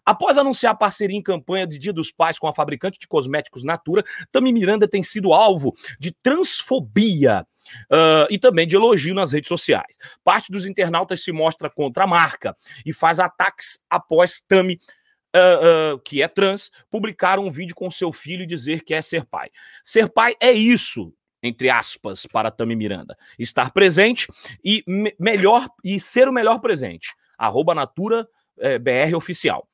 Após 0.06 0.38
anunciar 0.38 0.78
parceria 0.78 1.18
em 1.18 1.22
campanha 1.22 1.66
de 1.66 1.78
Dia 1.78 1.94
dos 1.94 2.12
Pais 2.18 2.40
com 2.40 2.48
a 2.48 2.54
fabricante 2.54 3.00
de 3.00 3.08
cosméticos 3.08 3.64
Natura, 3.64 4.04
Tami 4.32 4.52
Miranda 4.52 4.88
tem 4.88 5.04
sido 5.04 5.34
alvo 5.34 5.74
de 6.00 6.12
transfobia 6.12 7.46
uh, 7.92 8.28
e 8.30 8.38
também 8.38 8.68
de 8.68 8.76
elogio 8.76 9.14
nas 9.14 9.32
redes 9.32 9.48
sociais. 9.48 9.98
Parte 10.24 10.52
dos 10.52 10.66
internautas 10.66 11.24
se 11.24 11.32
mostra 11.32 11.70
contra 11.70 12.04
a 12.04 12.08
marca 12.08 12.56
e 12.86 12.92
faz 12.92 13.20
ataques 13.20 13.80
após 13.90 14.42
Tami 14.42 14.80
Uh, 15.36 15.94
uh, 15.94 16.00
que 16.00 16.22
é 16.24 16.28
trans, 16.28 16.72
publicar 16.90 17.38
um 17.38 17.52
vídeo 17.52 17.76
com 17.76 17.92
seu 17.92 18.12
filho 18.14 18.44
e 18.44 18.48
dizer 18.48 18.84
que 18.84 18.94
é 18.94 19.02
ser 19.02 19.26
pai. 19.26 19.52
Ser 19.84 20.10
pai 20.10 20.36
é 20.40 20.52
isso, 20.52 21.14
entre 21.44 21.70
aspas, 21.70 22.26
para 22.26 22.50
Tami 22.50 22.76
Miranda. 22.76 23.16
Estar 23.38 23.72
presente 23.72 24.28
e 24.64 24.84
me 24.88 25.14
melhor 25.20 25.70
e 25.84 26.00
ser 26.00 26.28
o 26.28 26.34
melhor 26.34 26.60
presente. 26.60 27.14
Arroba 27.38 27.76
Natura 27.76 28.28
eh, 28.60 28.80
BR 28.80 29.16
Oficial. 29.16 29.68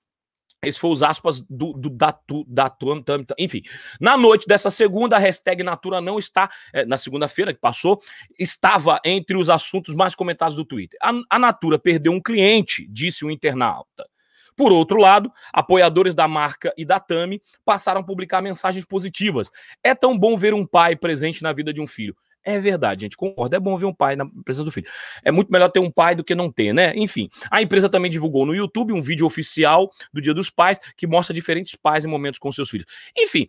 Esse 0.63 0.79
foi 0.79 0.91
os 0.91 1.03
aspas 1.03 1.41
do, 1.41 1.73
do 1.73 1.89
da, 1.89 2.17
da 2.47 2.69
Tami, 2.69 3.25
enfim. 3.37 3.61
Na 3.99 4.17
noite 4.17 4.47
dessa 4.47 4.71
segunda, 4.71 5.17
a 5.17 5.19
hashtag 5.19 5.63
Natura 5.63 5.99
não 6.01 6.17
está, 6.17 6.49
eh, 6.73 6.85
na 6.85 6.97
segunda-feira 6.97 7.53
que 7.53 7.59
passou, 7.59 7.99
estava 8.39 8.99
entre 9.03 9.37
os 9.37 9.49
assuntos 9.49 9.93
mais 9.93 10.15
comentados 10.15 10.55
do 10.55 10.65
Twitter. 10.65 10.97
A, 11.01 11.11
a 11.29 11.39
Natura 11.39 11.77
perdeu 11.77 12.11
um 12.11 12.21
cliente, 12.21 12.87
disse 12.89 13.25
o 13.25 13.27
um 13.27 13.31
internauta. 13.31 14.07
Por 14.55 14.71
outro 14.71 14.97
lado, 14.97 15.31
apoiadores 15.51 16.13
da 16.13 16.27
marca 16.27 16.73
e 16.77 16.85
da 16.85 16.99
Tami 16.99 17.41
passaram 17.65 18.01
a 18.01 18.03
publicar 18.03 18.41
mensagens 18.41 18.85
positivas. 18.85 19.49
É 19.83 19.95
tão 19.95 20.17
bom 20.17 20.37
ver 20.37 20.53
um 20.53 20.65
pai 20.65 20.95
presente 20.95 21.41
na 21.41 21.51
vida 21.51 21.73
de 21.73 21.81
um 21.81 21.87
filho. 21.87 22.15
É 22.45 22.59
verdade, 22.59 23.01
gente, 23.01 23.15
concorda. 23.15 23.55
É 23.55 23.59
bom 23.59 23.77
ver 23.77 23.85
um 23.85 23.93
pai 23.93 24.15
na 24.15 24.25
presença 24.43 24.65
do 24.65 24.71
filho. 24.71 24.87
É 25.23 25.31
muito 25.31 25.51
melhor 25.51 25.69
ter 25.69 25.79
um 25.79 25.89
pai 25.89 26.13
do 26.13 26.23
que 26.23 26.35
não 26.35 26.51
ter, 26.51 26.73
né? 26.73 26.93
Enfim, 26.95 27.29
a 27.49 27.61
empresa 27.61 27.89
também 27.89 28.11
divulgou 28.11 28.45
no 28.45 28.53
YouTube 28.53 28.91
um 28.91 29.01
vídeo 29.01 29.25
oficial 29.25 29.89
do 30.11 30.21
Dia 30.21 30.33
dos 30.33 30.49
Pais 30.49 30.77
que 30.97 31.07
mostra 31.07 31.33
diferentes 31.33 31.75
pais 31.75 32.03
em 32.03 32.07
momentos 32.07 32.39
com 32.39 32.51
seus 32.51 32.69
filhos. 32.69 32.85
Enfim, 33.17 33.47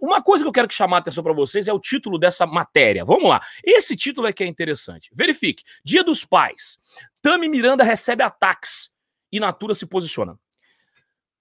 uma 0.00 0.22
coisa 0.22 0.44
que 0.44 0.48
eu 0.48 0.52
quero 0.52 0.68
que 0.68 0.74
chamar 0.74 0.98
a 0.98 1.00
atenção 1.00 1.24
para 1.24 1.32
vocês 1.32 1.66
é 1.66 1.72
o 1.72 1.80
título 1.80 2.18
dessa 2.18 2.46
matéria. 2.46 3.04
Vamos 3.04 3.28
lá. 3.30 3.40
Esse 3.64 3.96
título 3.96 4.26
é 4.26 4.32
que 4.32 4.44
é 4.44 4.46
interessante. 4.46 5.10
Verifique: 5.14 5.64
Dia 5.82 6.04
dos 6.04 6.24
Pais. 6.24 6.78
Tami 7.22 7.48
Miranda 7.48 7.82
recebe 7.82 8.22
ataques 8.22 8.90
e 9.32 9.40
Natura 9.40 9.74
se 9.74 9.86
posiciona. 9.86 10.38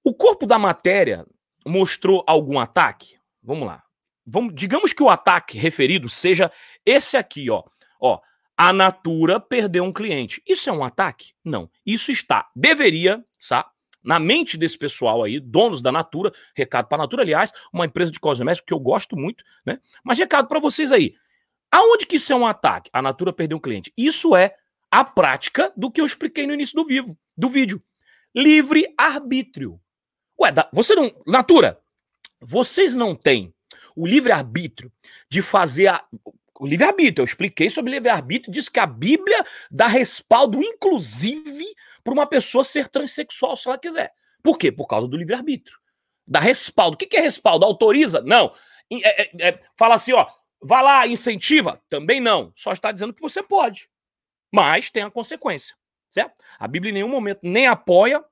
O 0.04 0.14
corpo 0.14 0.46
da 0.46 0.58
matéria 0.58 1.26
mostrou 1.66 2.24
algum 2.26 2.60
ataque? 2.60 3.18
Vamos 3.42 3.68
lá. 3.68 3.83
Vamos, 4.26 4.54
digamos 4.56 4.94
que 4.94 5.04
o 5.04 5.10
ataque 5.10 5.58
referido 5.58 6.10
seja 6.10 6.52
esse 6.86 7.18
aqui, 7.18 7.50
ó. 7.50 7.64
Ó, 8.00 8.20
a 8.58 8.72
Natura 8.72 9.40
perdeu 9.40 9.84
um 9.84 9.92
cliente. 9.92 10.42
Isso 10.48 10.70
é 10.70 10.74
um 10.74 10.84
ataque? 10.84 11.34
Não. 11.44 11.70
Isso 11.86 12.12
está, 12.12 12.50
deveria, 12.56 13.24
sabe? 13.40 13.70
Na 14.04 14.20
mente 14.20 14.58
desse 14.58 14.78
pessoal 14.78 15.24
aí, 15.24 15.40
donos 15.40 15.82
da 15.82 15.92
Natura, 15.92 16.32
recado 16.56 16.88
para 16.88 16.98
a 16.98 17.04
Natura, 17.04 17.24
aliás, 17.24 17.54
uma 17.72 17.86
empresa 17.86 18.12
de 18.12 18.20
cosméticos 18.20 18.66
que 18.68 18.74
eu 18.74 18.80
gosto 18.80 19.16
muito, 19.16 19.44
né? 19.66 19.80
Mas 20.04 20.20
recado 20.20 20.48
para 20.48 20.60
vocês 20.60 20.92
aí. 20.92 21.16
Aonde 21.72 22.06
que 22.06 22.18
isso 22.18 22.32
é 22.32 22.36
um 22.36 22.46
ataque? 22.46 22.90
A 22.94 23.02
Natura 23.02 23.34
perdeu 23.34 23.58
um 23.58 23.62
cliente. 23.62 23.94
Isso 23.98 24.36
é 24.36 24.56
a 24.92 25.04
prática 25.04 25.74
do 25.76 25.90
que 25.90 26.02
eu 26.02 26.06
expliquei 26.06 26.46
no 26.46 26.54
início 26.54 26.76
do 26.76 26.86
vivo, 26.86 27.18
do 27.36 27.50
vídeo. 27.50 27.82
Livre 28.36 28.94
arbítrio. 28.98 29.80
Ué, 30.40 30.52
você 30.72 30.96
não. 30.96 31.12
Natura, 31.26 31.80
vocês 32.42 32.94
não 32.94 33.16
têm 33.16 33.53
o 33.96 34.06
livre-arbítrio 34.06 34.92
de 35.30 35.42
fazer 35.42 35.88
a. 35.88 36.04
O 36.60 36.68
livre-arbítrio, 36.68 37.24
eu 37.24 37.26
expliquei 37.26 37.70
sobre 37.70 37.92
livre-arbítrio, 37.92 38.52
diz 38.52 38.70
que 38.70 38.80
a 38.80 38.86
Bíblia 38.86 39.44
dá 39.70 39.88
respaldo, 39.88 40.62
inclusive, 40.62 41.66
para 42.04 42.14
uma 42.14 42.28
pessoa 42.28 42.64
ser 42.64 42.88
transexual 42.88 43.58
se 43.58 43.68
ela 43.68 43.78
quiser. 43.78 44.14
Por 44.42 44.58
quê? 44.58 44.72
Por 44.72 44.86
causa 44.88 45.08
do 45.08 45.18
livre-arbítrio. 45.18 45.78
Dá 46.28 46.40
respaldo. 46.40 46.96
O 46.96 46.98
que 46.98 47.18
é 47.18 47.22
respaldo? 47.22 47.66
Autoriza? 47.66 48.22
Não. 48.22 48.54
É, 48.92 49.24
é, 49.24 49.50
é, 49.50 49.60
fala 49.76 49.96
assim, 49.96 50.14
ó, 50.14 50.28
vá 50.62 50.82
lá, 50.82 51.08
incentiva? 51.08 51.82
Também 51.90 52.22
não. 52.22 52.54
Só 52.56 52.72
está 52.72 52.92
dizendo 52.92 53.14
que 53.14 53.22
você 53.22 53.42
pode. 53.42 53.90
Mas 54.52 54.90
tem 54.90 55.04
a 55.04 55.12
consequência, 55.12 55.76
certo? 56.10 56.36
A 56.60 56.68
Bíblia 56.68 56.92
em 56.92 56.94
nenhum 56.94 57.10
momento 57.10 57.40
nem 57.44 57.68
apoia, 57.68 58.24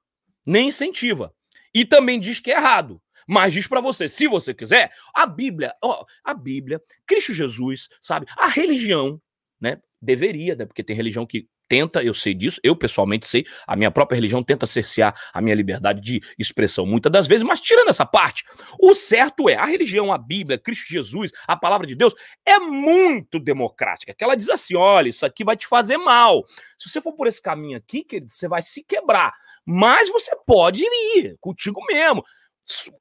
nem 0.45 0.67
incentiva. 0.67 1.33
E 1.73 1.85
também 1.85 2.19
diz 2.19 2.39
que 2.39 2.51
é 2.51 2.55
errado. 2.55 3.01
Mas 3.27 3.53
diz 3.53 3.67
para 3.67 3.81
você, 3.81 4.07
se 4.07 4.27
você 4.27 4.53
quiser, 4.53 4.91
a 5.13 5.25
Bíblia, 5.25 5.73
ó, 5.81 6.05
a 6.23 6.33
Bíblia, 6.33 6.81
Cristo 7.05 7.33
Jesus, 7.33 7.89
sabe? 7.99 8.25
A 8.37 8.47
religião, 8.47 9.21
né? 9.59 9.79
Deveria, 10.01 10.55
né? 10.55 10.65
Porque 10.65 10.83
tem 10.83 10.95
religião 10.95 11.25
que 11.25 11.47
tenta, 11.71 12.03
eu 12.03 12.13
sei 12.13 12.33
disso, 12.33 12.59
eu 12.65 12.75
pessoalmente 12.75 13.25
sei, 13.25 13.45
a 13.65 13.77
minha 13.77 13.89
própria 13.89 14.17
religião 14.17 14.43
tenta 14.43 14.67
cercear 14.67 15.17
a 15.33 15.41
minha 15.41 15.55
liberdade 15.55 16.01
de 16.01 16.19
expressão 16.37 16.85
muitas 16.85 17.09
das 17.09 17.27
vezes, 17.27 17.43
mas 17.43 17.61
tirando 17.61 17.87
essa 17.87 18.05
parte, 18.05 18.43
o 18.77 18.93
certo 18.93 19.47
é, 19.47 19.55
a 19.55 19.63
religião, 19.63 20.11
a 20.11 20.17
Bíblia, 20.17 20.57
Cristo 20.57 20.89
Jesus, 20.89 21.31
a 21.47 21.55
palavra 21.55 21.87
de 21.87 21.95
Deus 21.95 22.13
é 22.45 22.59
muito 22.59 23.39
democrática, 23.39 24.13
que 24.13 24.21
ela 24.21 24.35
diz 24.35 24.49
assim, 24.49 24.75
olha, 24.75 25.07
isso 25.07 25.25
aqui 25.25 25.45
vai 25.45 25.55
te 25.55 25.65
fazer 25.65 25.95
mal. 25.95 26.43
Se 26.77 26.89
você 26.89 26.99
for 26.99 27.13
por 27.13 27.25
esse 27.25 27.41
caminho 27.41 27.77
aqui, 27.77 28.03
querido, 28.03 28.29
você 28.29 28.49
vai 28.49 28.61
se 28.61 28.83
quebrar, 28.83 29.33
mas 29.65 30.09
você 30.09 30.35
pode 30.45 30.83
ir 30.83 31.37
contigo 31.39 31.79
mesmo. 31.85 32.21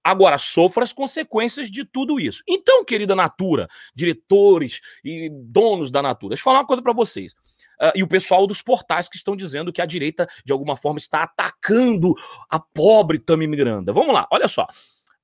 Agora, 0.03 0.39
sofra 0.39 0.85
as 0.85 0.93
consequências 0.93 1.71
de 1.71 1.85
tudo 1.85 2.19
isso. 2.19 2.43
Então, 2.49 2.85
querida 2.85 3.15
Natura, 3.15 3.69
diretores 3.95 4.81
e 5.05 5.31
donos 5.31 5.91
da 5.91 6.03
Natura, 6.03 6.31
deixa 6.31 6.41
eu 6.41 6.45
falar 6.45 6.61
uma 6.61 6.67
coisa 6.67 6.83
para 6.83 6.93
vocês. 6.93 7.33
Uh, 7.81 7.93
e 7.95 8.03
o 8.03 8.09
pessoal 8.09 8.47
dos 8.47 8.61
portais 8.61 9.09
que 9.09 9.17
estão 9.17 9.35
dizendo 9.35 9.73
que 9.73 9.81
a 9.81 9.87
direita, 9.87 10.29
de 10.45 10.53
alguma 10.53 10.77
forma, 10.77 10.99
está 10.99 11.23
atacando 11.23 12.15
a 12.49 12.61
pobre 12.61 13.19
Tami 13.19 13.47
Miranda. 13.47 13.93
Vamos 13.93 14.13
lá, 14.13 14.27
olha 14.31 14.47
só. 14.47 14.67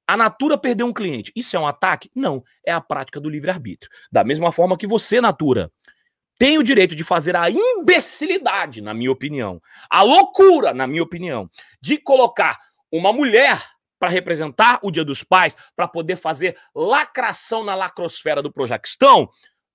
A 0.07 0.17
Natura 0.17 0.57
perdeu 0.57 0.87
um 0.87 0.93
cliente. 0.93 1.33
Isso 1.35 1.57
é 1.57 1.61
um 1.61 1.67
ataque? 1.67 2.11
Não. 2.15 2.43
É 2.65 2.73
a 2.73 2.81
prática 2.81 3.21
do 3.21 3.29
livre-arbítrio. 3.29 3.91
Da 4.11 4.23
mesma 4.23 4.53
forma 4.53 4.79
que 4.79 4.87
você, 4.87 5.21
Natura, 5.21 5.71
tem 6.39 6.59
o 6.59 6.63
direito 6.63 6.95
de 6.95 7.03
fazer 7.03 7.35
a 7.35 7.51
imbecilidade, 7.51 8.81
na 8.81 8.95
minha 8.95 9.11
opinião, 9.11 9.61
a 9.91 10.03
loucura, 10.03 10.73
na 10.73 10.87
minha 10.87 11.03
opinião, 11.03 11.51
de 11.81 11.99
colocar 11.99 12.59
uma 12.93 13.13
mulher 13.13 13.63
para 13.99 14.09
representar 14.09 14.79
o 14.83 14.91
Dia 14.91 15.05
dos 15.05 15.23
Pais, 15.23 15.57
para 15.75 15.89
poder 15.89 16.17
fazer 16.17 16.57
lacração 16.75 17.65
na 17.65 17.75
lacrosfera 17.75 18.43
do 18.43 18.53
Projaquistão, 18.53 19.29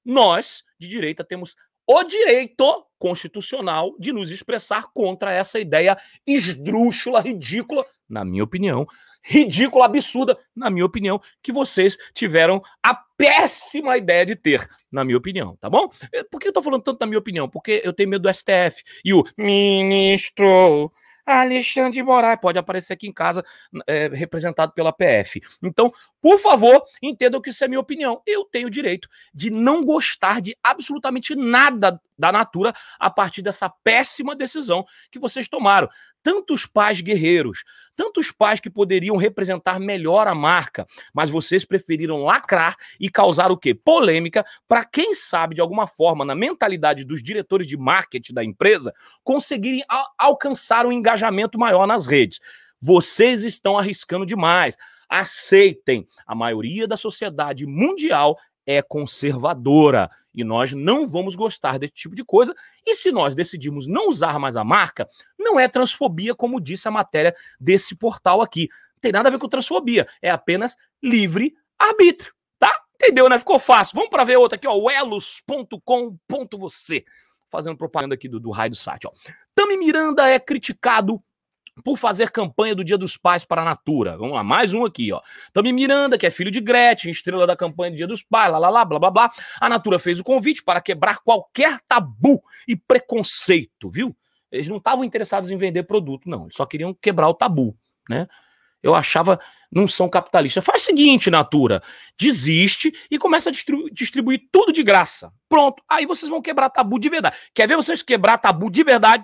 nós, 0.03 0.63
de 0.79 0.87
direita, 0.87 1.23
temos 1.23 1.55
o 1.87 2.03
direito 2.03 2.85
constitucional 2.97 3.95
de 3.99 4.13
nos 4.13 4.29
expressar 4.29 4.85
contra 4.93 5.33
essa 5.33 5.59
ideia 5.59 5.97
esdrúxula, 6.25 7.19
ridícula, 7.19 7.85
na 8.07 8.23
minha 8.23 8.43
opinião, 8.43 8.85
ridícula, 9.23 9.85
absurda, 9.85 10.37
na 10.55 10.69
minha 10.69 10.85
opinião, 10.85 11.19
que 11.41 11.51
vocês 11.51 11.97
tiveram 12.13 12.61
a 12.83 12.93
péssima 13.17 13.97
ideia 13.97 14.25
de 14.25 14.35
ter, 14.35 14.67
na 14.91 15.03
minha 15.03 15.17
opinião, 15.17 15.57
tá 15.57 15.69
bom? 15.69 15.89
Por 16.29 16.39
que 16.39 16.47
eu 16.47 16.53
tô 16.53 16.61
falando 16.61 16.83
tanto 16.83 16.99
da 16.99 17.05
minha 17.05 17.19
opinião? 17.19 17.49
Porque 17.49 17.81
eu 17.83 17.93
tenho 17.93 18.09
medo 18.09 18.23
do 18.23 18.33
STF 18.33 18.83
e 19.03 19.13
o 19.13 19.23
ministro 19.37 20.91
Alexandre 21.25 22.01
Moraes 22.03 22.39
pode 22.39 22.57
aparecer 22.57 22.93
aqui 22.93 23.07
em 23.07 23.13
casa 23.13 23.43
é, 23.87 24.07
representado 24.07 24.73
pela 24.73 24.93
PF. 24.93 25.41
Então, 25.63 25.91
por 26.21 26.39
favor, 26.39 26.83
entendam 27.01 27.41
que 27.41 27.49
isso 27.49 27.63
é 27.63 27.67
minha 27.67 27.79
opinião. 27.79 28.21
Eu 28.25 28.45
tenho 28.45 28.67
o 28.67 28.71
direito 28.71 29.09
de 29.33 29.49
não 29.49 29.83
gostar 29.83 30.41
de 30.41 30.55
absolutamente 30.63 31.35
nada 31.35 31.99
da 32.21 32.31
Natura 32.31 32.73
a 32.97 33.09
partir 33.09 33.41
dessa 33.41 33.69
péssima 33.69 34.35
decisão 34.35 34.85
que 35.11 35.19
vocês 35.19 35.49
tomaram. 35.49 35.89
Tantos 36.23 36.67
pais 36.67 37.01
guerreiros, 37.01 37.63
tantos 37.95 38.31
pais 38.31 38.59
que 38.59 38.69
poderiam 38.69 39.17
representar 39.17 39.79
melhor 39.79 40.27
a 40.27 40.35
marca, 40.35 40.85
mas 41.13 41.31
vocês 41.31 41.65
preferiram 41.65 42.23
lacrar 42.23 42.75
e 42.99 43.09
causar 43.09 43.51
o 43.51 43.57
quê? 43.57 43.73
Polêmica 43.73 44.45
para 44.67 44.85
quem 44.85 45.15
sabe 45.15 45.55
de 45.55 45.61
alguma 45.61 45.87
forma 45.87 46.23
na 46.23 46.35
mentalidade 46.35 47.03
dos 47.03 47.23
diretores 47.23 47.65
de 47.65 47.75
marketing 47.75 48.33
da 48.33 48.43
empresa 48.43 48.93
conseguirem 49.23 49.83
al 49.89 50.05
alcançar 50.17 50.85
um 50.85 50.91
engajamento 50.91 51.57
maior 51.57 51.87
nas 51.87 52.05
redes. 52.05 52.39
Vocês 52.79 53.43
estão 53.43 53.77
arriscando 53.77 54.25
demais. 54.25 54.77
Aceitem. 55.09 56.07
A 56.25 56.33
maioria 56.33 56.87
da 56.87 56.95
sociedade 56.95 57.65
mundial 57.65 58.37
é 58.65 58.81
conservadora 58.81 60.09
e 60.33 60.43
nós 60.43 60.71
não 60.71 61.07
vamos 61.07 61.35
gostar 61.35 61.77
desse 61.77 61.93
tipo 61.93 62.15
de 62.15 62.23
coisa. 62.23 62.55
E 62.85 62.95
se 62.95 63.11
nós 63.11 63.35
decidirmos 63.35 63.88
não 63.88 64.09
usar 64.09 64.39
mais 64.39 64.55
a 64.55 64.63
marca, 64.63 65.07
não 65.38 65.59
é 65.59 65.67
transfobia, 65.67 66.33
como 66.33 66.61
disse 66.61 66.88
a 66.88 66.91
matéria 66.91 67.35
desse 67.59 67.95
portal 67.95 68.41
aqui. 68.41 68.69
Não 68.93 69.01
tem 69.01 69.11
nada 69.11 69.29
a 69.29 69.31
ver 69.31 69.39
com 69.39 69.50
transfobia, 69.50 70.07
é 70.21 70.29
apenas 70.29 70.77
livre 71.01 71.53
arbítrio, 71.77 72.33
tá? 72.57 72.71
Entendeu, 72.95 73.27
né? 73.27 73.39
Ficou 73.39 73.59
fácil. 73.59 73.95
Vamos 73.95 74.09
para 74.09 74.23
ver 74.23 74.38
outra 74.38 74.55
aqui, 74.55 74.67
ó, 74.67 74.89
elos.com.você. 74.89 75.83
Fazendo 77.50 77.75
propaganda 77.75 78.15
aqui 78.15 78.29
do, 78.29 78.39
do 78.39 78.51
raio 78.51 78.71
do 78.71 78.77
site, 78.77 79.07
ó. 79.07 79.11
Tami 79.53 79.75
Miranda 79.77 80.29
é 80.29 80.39
criticado 80.39 81.21
por 81.83 81.97
fazer 81.97 82.31
campanha 82.31 82.75
do 82.75 82.83
Dia 82.83 82.97
dos 82.97 83.17
Pais 83.17 83.45
para 83.45 83.61
a 83.61 83.65
Natura. 83.65 84.17
Vamos 84.17 84.33
lá, 84.33 84.43
mais 84.43 84.73
um 84.73 84.85
aqui, 84.85 85.11
ó. 85.11 85.21
Tami 85.53 85.71
Miranda, 85.71 86.17
que 86.17 86.25
é 86.25 86.31
filho 86.31 86.51
de 86.51 86.59
Gretchen, 86.59 87.11
estrela 87.11 87.47
da 87.47 87.55
campanha 87.55 87.91
do 87.91 87.97
Dia 87.97 88.07
dos 88.07 88.21
Pais, 88.21 88.51
lá, 88.51 88.59
lá, 88.59 88.69
lá, 88.69 88.85
blá, 88.85 88.99
blá, 88.99 89.11
blá. 89.11 89.31
A 89.59 89.69
Natura 89.69 89.97
fez 89.97 90.19
o 90.19 90.23
convite 90.23 90.63
para 90.63 90.81
quebrar 90.81 91.19
qualquer 91.19 91.79
tabu 91.87 92.43
e 92.67 92.75
preconceito, 92.75 93.89
viu? 93.89 94.15
Eles 94.51 94.67
não 94.67 94.77
estavam 94.77 95.03
interessados 95.03 95.49
em 95.49 95.57
vender 95.57 95.83
produto, 95.83 96.29
não. 96.29 96.43
Eles 96.43 96.55
só 96.55 96.65
queriam 96.65 96.93
quebrar 96.93 97.29
o 97.29 97.33
tabu, 97.33 97.75
né? 98.09 98.27
Eu 98.83 98.95
achava, 98.95 99.39
não 99.71 99.87
são 99.87 100.09
capitalistas. 100.09 100.65
Faz 100.65 100.81
o 100.81 100.85
seguinte, 100.85 101.29
Natura, 101.29 101.81
desiste 102.19 102.91
e 103.09 103.17
começa 103.17 103.49
a 103.49 103.51
distribuir, 103.51 103.93
distribuir 103.93 104.49
tudo 104.51 104.73
de 104.73 104.81
graça. 104.81 105.31
Pronto, 105.47 105.83
aí 105.87 106.05
vocês 106.05 106.29
vão 106.29 106.41
quebrar 106.41 106.69
tabu 106.69 106.99
de 106.99 107.07
verdade. 107.07 107.37
Quer 107.53 107.67
ver 107.67 107.75
vocês 107.75 108.01
quebrar 108.01 108.39
tabu 108.39 108.71
de 108.71 108.83
verdade? 108.83 109.23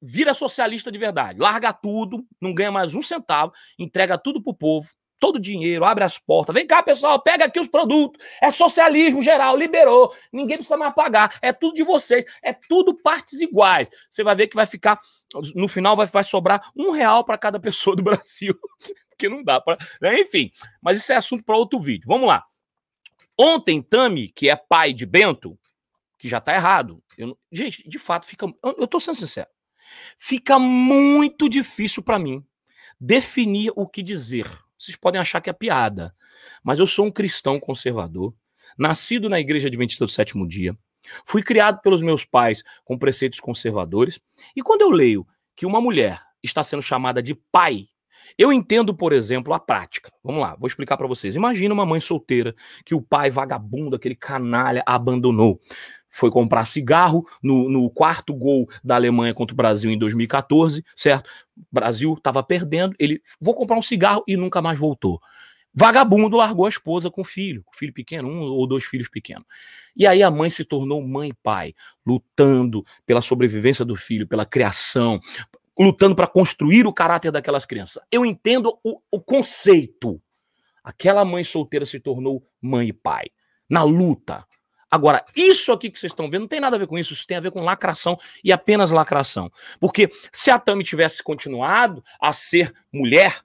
Vira 0.00 0.34
socialista 0.34 0.90
de 0.90 0.98
verdade. 0.98 1.38
Larga 1.38 1.72
tudo, 1.72 2.26
não 2.40 2.52
ganha 2.54 2.72
mais 2.72 2.94
um 2.94 3.02
centavo, 3.02 3.52
entrega 3.78 4.18
tudo 4.18 4.42
pro 4.42 4.54
povo, 4.54 4.88
todo 5.20 5.36
o 5.36 5.40
dinheiro, 5.40 5.84
abre 5.84 6.02
as 6.02 6.18
portas. 6.18 6.54
Vem 6.54 6.66
cá, 6.66 6.82
pessoal, 6.82 7.22
pega 7.22 7.44
aqui 7.44 7.60
os 7.60 7.68
produtos. 7.68 8.24
É 8.42 8.50
socialismo 8.50 9.22
geral, 9.22 9.56
liberou. 9.56 10.12
Ninguém 10.32 10.56
precisa 10.56 10.78
mais 10.78 10.94
pagar. 10.94 11.38
É 11.42 11.52
tudo 11.52 11.74
de 11.74 11.84
vocês. 11.84 12.24
É 12.42 12.52
tudo 12.52 12.94
partes 12.94 13.40
iguais. 13.40 13.88
Você 14.10 14.24
vai 14.24 14.34
ver 14.34 14.48
que 14.48 14.56
vai 14.56 14.66
ficar. 14.66 14.98
No 15.54 15.68
final 15.68 15.94
vai, 15.94 16.06
vai 16.06 16.24
sobrar 16.24 16.72
um 16.74 16.90
real 16.90 17.22
para 17.22 17.38
cada 17.38 17.60
pessoa 17.60 17.94
do 17.94 18.02
Brasil. 18.02 18.58
Porque 19.10 19.28
não 19.28 19.44
dá 19.44 19.60
para. 19.60 19.78
Né? 20.00 20.20
Enfim, 20.20 20.50
mas 20.82 20.96
isso 20.96 21.12
é 21.12 21.16
assunto 21.16 21.44
para 21.44 21.56
outro 21.56 21.78
vídeo. 21.78 22.06
Vamos 22.08 22.26
lá. 22.26 22.44
Ontem, 23.38 23.80
Tami, 23.80 24.28
que 24.28 24.48
é 24.48 24.56
pai 24.56 24.92
de 24.92 25.06
Bento, 25.06 25.58
que 26.18 26.28
já 26.28 26.40
tá 26.40 26.54
errado. 26.54 27.02
Eu, 27.16 27.38
gente, 27.52 27.86
de 27.88 27.98
fato, 27.98 28.26
fica. 28.26 28.46
Eu, 28.46 28.76
eu 28.78 28.86
tô 28.86 28.98
sendo 28.98 29.14
sincero. 29.16 29.48
Fica 30.18 30.58
muito 30.58 31.48
difícil 31.48 32.02
para 32.02 32.18
mim 32.18 32.44
definir 33.00 33.72
o 33.74 33.86
que 33.86 34.02
dizer 34.02 34.46
vocês 34.80 34.96
podem 34.96 35.20
achar 35.20 35.42
que 35.42 35.50
é 35.50 35.52
piada, 35.52 36.14
mas 36.64 36.78
eu 36.78 36.86
sou 36.86 37.04
um 37.04 37.10
cristão 37.10 37.60
conservador, 37.60 38.34
nascido 38.78 39.28
na 39.28 39.38
Igreja 39.38 39.68
Adventista 39.68 40.06
do 40.06 40.10
Sétimo 40.10 40.48
Dia, 40.48 40.74
fui 41.26 41.42
criado 41.42 41.82
pelos 41.82 42.00
meus 42.00 42.24
pais 42.24 42.62
com 42.82 42.98
preceitos 42.98 43.40
conservadores, 43.40 44.18
e 44.56 44.62
quando 44.62 44.80
eu 44.80 44.90
leio 44.90 45.26
que 45.54 45.66
uma 45.66 45.82
mulher 45.82 46.18
está 46.42 46.64
sendo 46.64 46.82
chamada 46.82 47.22
de 47.22 47.34
pai, 47.34 47.88
eu 48.38 48.50
entendo, 48.50 48.94
por 48.94 49.12
exemplo, 49.12 49.52
a 49.52 49.60
prática. 49.60 50.10
Vamos 50.24 50.40
lá, 50.40 50.54
vou 50.54 50.66
explicar 50.66 50.96
para 50.96 51.06
vocês. 51.06 51.34
Imagina 51.34 51.74
uma 51.74 51.84
mãe 51.84 52.00
solteira 52.00 52.54
que 52.84 52.94
o 52.94 53.02
pai 53.02 53.28
vagabundo, 53.28 53.96
aquele 53.96 54.14
canalha, 54.14 54.82
abandonou 54.86 55.60
foi 56.10 56.30
comprar 56.30 56.66
cigarro 56.66 57.24
no, 57.42 57.70
no, 57.70 57.88
quarto 57.90 58.34
gol 58.34 58.68
da 58.82 58.96
Alemanha 58.96 59.32
contra 59.32 59.54
o 59.54 59.56
Brasil 59.56 59.90
em 59.90 59.98
2014, 59.98 60.84
certo? 60.96 61.30
O 61.56 61.64
Brasil 61.72 62.14
estava 62.14 62.42
perdendo, 62.42 62.94
ele 62.98 63.22
vou 63.40 63.54
comprar 63.54 63.76
um 63.76 63.82
cigarro 63.82 64.24
e 64.26 64.36
nunca 64.36 64.60
mais 64.60 64.78
voltou. 64.78 65.20
Vagabundo 65.72 66.36
largou 66.36 66.66
a 66.66 66.68
esposa 66.68 67.10
com 67.10 67.20
o 67.20 67.24
filho, 67.24 67.64
filho 67.72 67.92
pequeno, 67.92 68.28
um 68.28 68.40
ou 68.40 68.66
dois 68.66 68.84
filhos 68.84 69.08
pequenos. 69.08 69.44
E 69.96 70.04
aí 70.04 70.20
a 70.22 70.30
mãe 70.30 70.50
se 70.50 70.64
tornou 70.64 71.00
mãe 71.06 71.28
e 71.28 71.34
pai, 71.34 71.74
lutando 72.04 72.84
pela 73.06 73.22
sobrevivência 73.22 73.84
do 73.84 73.94
filho, 73.94 74.26
pela 74.26 74.44
criação, 74.44 75.20
lutando 75.78 76.16
para 76.16 76.26
construir 76.26 76.86
o 76.86 76.92
caráter 76.92 77.30
daquelas 77.30 77.64
crianças. 77.64 78.02
Eu 78.10 78.26
entendo 78.26 78.78
o, 78.82 79.00
o 79.10 79.20
conceito. 79.20 80.20
Aquela 80.82 81.24
mãe 81.24 81.44
solteira 81.44 81.86
se 81.86 82.00
tornou 82.00 82.44
mãe 82.60 82.88
e 82.88 82.92
pai, 82.92 83.26
na 83.68 83.84
luta, 83.84 84.44
Agora, 84.90 85.24
isso 85.36 85.70
aqui 85.70 85.88
que 85.88 85.98
vocês 85.98 86.10
estão 86.10 86.28
vendo 86.28 86.42
não 86.42 86.48
tem 86.48 86.60
nada 86.60 86.74
a 86.74 86.78
ver 86.78 86.88
com 86.88 86.98
isso, 86.98 87.12
isso 87.12 87.26
tem 87.26 87.36
a 87.36 87.40
ver 87.40 87.52
com 87.52 87.62
lacração 87.62 88.18
e 88.42 88.50
apenas 88.50 88.90
lacração. 88.90 89.50
Porque 89.78 90.08
se 90.32 90.50
a 90.50 90.58
Tami 90.58 90.82
tivesse 90.82 91.22
continuado 91.22 92.02
a 92.20 92.32
ser 92.32 92.72
mulher, 92.92 93.40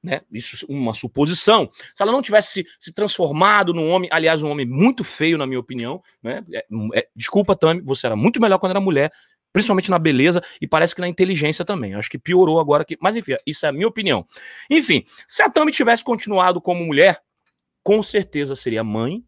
né, 0.00 0.20
isso 0.30 0.64
uma 0.68 0.94
suposição, 0.94 1.68
se 1.72 2.02
ela 2.02 2.12
não 2.12 2.22
tivesse 2.22 2.64
se, 2.78 2.92
transformado 2.92 3.72
num 3.74 3.90
homem, 3.90 4.08
aliás, 4.12 4.42
um 4.42 4.50
homem 4.50 4.66
muito 4.66 5.02
feio, 5.02 5.36
na 5.36 5.46
minha 5.46 5.58
opinião, 5.58 6.00
né, 6.22 6.44
é, 6.52 6.64
é, 6.94 7.08
desculpa, 7.16 7.56
Tami, 7.56 7.80
você 7.80 8.06
era 8.06 8.14
muito 8.14 8.40
melhor 8.40 8.58
quando 8.58 8.70
era 8.70 8.80
mulher, 8.80 9.10
principalmente 9.52 9.90
na 9.90 9.98
beleza 9.98 10.42
e 10.60 10.66
parece 10.66 10.94
que 10.94 11.00
na 11.00 11.08
inteligência 11.08 11.64
também. 11.64 11.94
Acho 11.94 12.10
que 12.10 12.18
piorou 12.18 12.60
agora 12.60 12.84
que, 12.84 12.96
mas 13.00 13.16
enfim, 13.16 13.34
isso 13.44 13.66
é 13.66 13.68
a 13.68 13.72
minha 13.72 13.88
opinião. 13.88 14.24
Enfim, 14.70 15.04
se 15.26 15.42
a 15.42 15.50
Tami 15.50 15.72
tivesse 15.72 16.04
continuado 16.04 16.60
como 16.60 16.84
mulher, 16.84 17.20
com 17.82 18.00
certeza 18.00 18.54
seria 18.54 18.84
mãe 18.84 19.24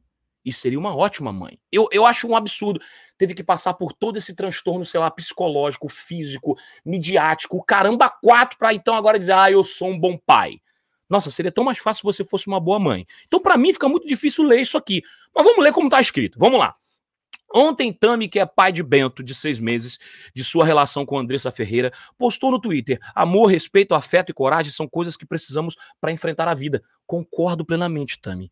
e 0.47 0.53
seria 0.53 0.79
uma 0.79 0.95
ótima 0.95 1.33
mãe. 1.33 1.59
Eu, 1.73 1.89
eu 1.91 2.07
acho 2.07 2.29
um 2.29 2.37
absurdo. 2.37 2.81
Teve 3.19 3.35
que 3.35 3.43
passar 3.43 3.75
por 3.75 3.93
todo 3.93 4.17
esse 4.17 4.33
transtorno, 4.33 4.87
sei 4.87 5.01
lá, 5.01 5.11
psicológico, 5.11 5.89
físico, 5.89 6.57
midiático, 6.85 7.63
caramba, 7.65 8.09
quatro, 8.09 8.57
para 8.57 8.73
então 8.73 8.95
agora 8.95 9.19
dizer, 9.19 9.33
ah, 9.33 9.51
eu 9.51 9.65
sou 9.65 9.89
um 9.89 9.99
bom 9.99 10.17
pai. 10.17 10.61
Nossa, 11.11 11.33
seria 11.33 11.51
tão 11.51 11.65
mais 11.65 11.79
fácil 11.79 12.01
se 12.01 12.05
você 12.05 12.25
fosse 12.25 12.47
uma 12.47 12.61
boa 12.61 12.79
mãe. 12.79 13.05
Então, 13.27 13.41
para 13.41 13.57
mim, 13.57 13.73
fica 13.73 13.89
muito 13.89 14.07
difícil 14.07 14.45
ler 14.45 14.61
isso 14.61 14.79
aqui. 14.79 15.03
Mas 15.35 15.45
vamos 15.45 15.65
ler 15.65 15.73
como 15.73 15.89
está 15.89 16.01
escrito. 16.01 16.39
Vamos 16.39 16.61
lá. 16.61 16.77
Ontem, 17.53 17.93
Tami, 17.93 18.29
que 18.29 18.39
é 18.39 18.47
pai 18.47 18.73
de 18.73 18.83
Bento, 18.83 19.23
de 19.23 19.35
seis 19.35 19.59
meses, 19.59 19.99
de 20.35 20.45
sua 20.45 20.65
relação 20.65 21.07
com 21.07 21.19
Andressa 21.19 21.51
Ferreira, 21.51 21.93
postou 22.19 22.51
no 22.51 22.61
Twitter: 22.61 22.99
amor, 23.15 23.47
respeito, 23.47 23.95
afeto 23.95 24.31
e 24.31 24.35
coragem 24.35 24.71
são 24.71 24.89
coisas 24.89 25.17
que 25.17 25.27
precisamos 25.27 25.75
para 26.01 26.13
enfrentar 26.13 26.49
a 26.49 26.55
vida. 26.55 26.83
Concordo 27.07 27.65
plenamente, 27.65 28.21
Tami. 28.21 28.51